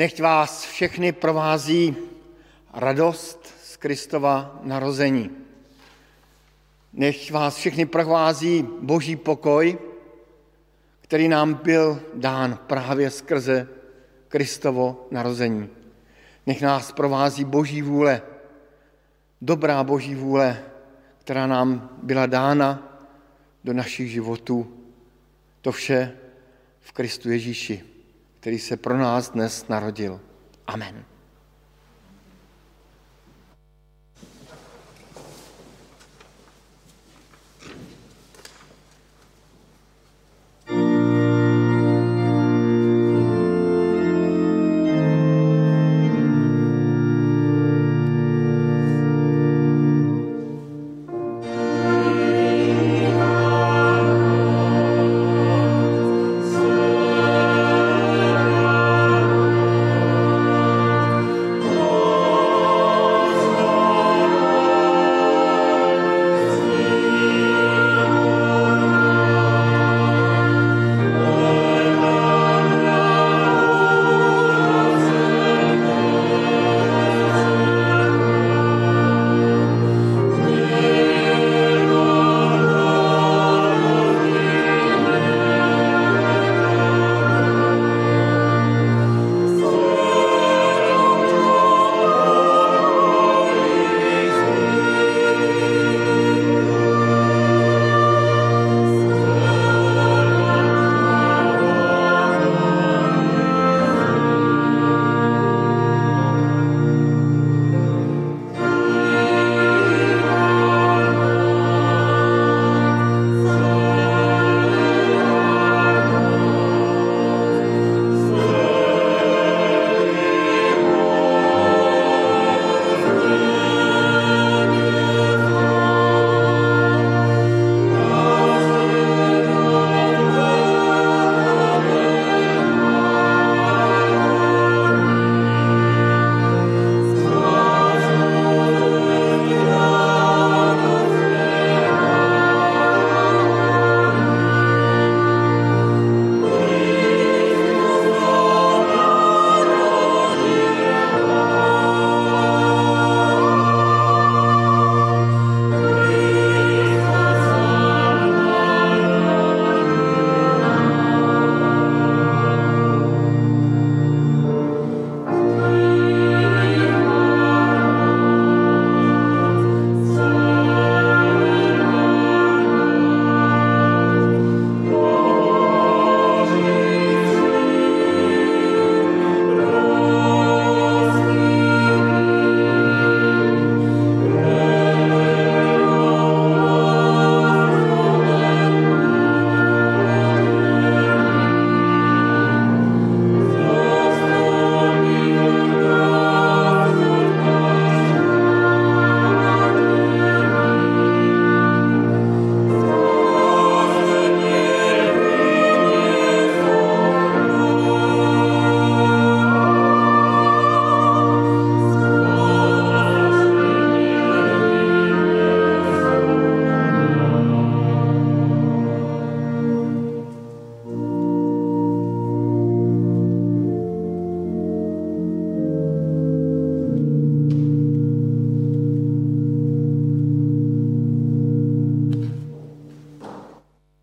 Nechť 0.04 0.20
vás 0.20 0.66
všechny 0.66 1.12
provází 1.12 1.95
radost 2.74 3.54
z 3.64 3.78
Kristova 3.78 4.60
narození. 4.64 5.32
Nech 6.93 7.32
vás 7.32 7.56
všechny 7.56 7.86
prochází 7.86 8.68
boží 8.82 9.16
pokoj, 9.16 9.78
který 11.01 11.28
nám 11.28 11.54
byl 11.54 12.04
dán 12.14 12.60
právě 12.68 13.12
skrze 13.12 13.68
Kristovo 14.28 15.08
narození. 15.12 15.70
Nech 16.47 16.62
nás 16.62 16.91
provází 16.91 17.45
boží 17.45 17.82
vůle, 17.82 18.22
dobrá 19.41 19.84
boží 19.84 20.16
vůle, 20.16 20.64
která 21.20 21.47
nám 21.47 21.89
byla 22.04 22.26
dána 22.26 22.99
do 23.64 23.74
našich 23.74 24.12
životů. 24.12 24.68
To 25.62 25.72
vše 25.72 26.12
v 26.80 26.92
Kristu 26.92 27.30
Ježíši, 27.30 27.92
který 28.43 28.59
se 28.59 28.78
pro 28.78 28.97
nás 28.97 29.29
dnes 29.29 29.67
narodil. 29.67 30.20
Amen. 30.67 31.05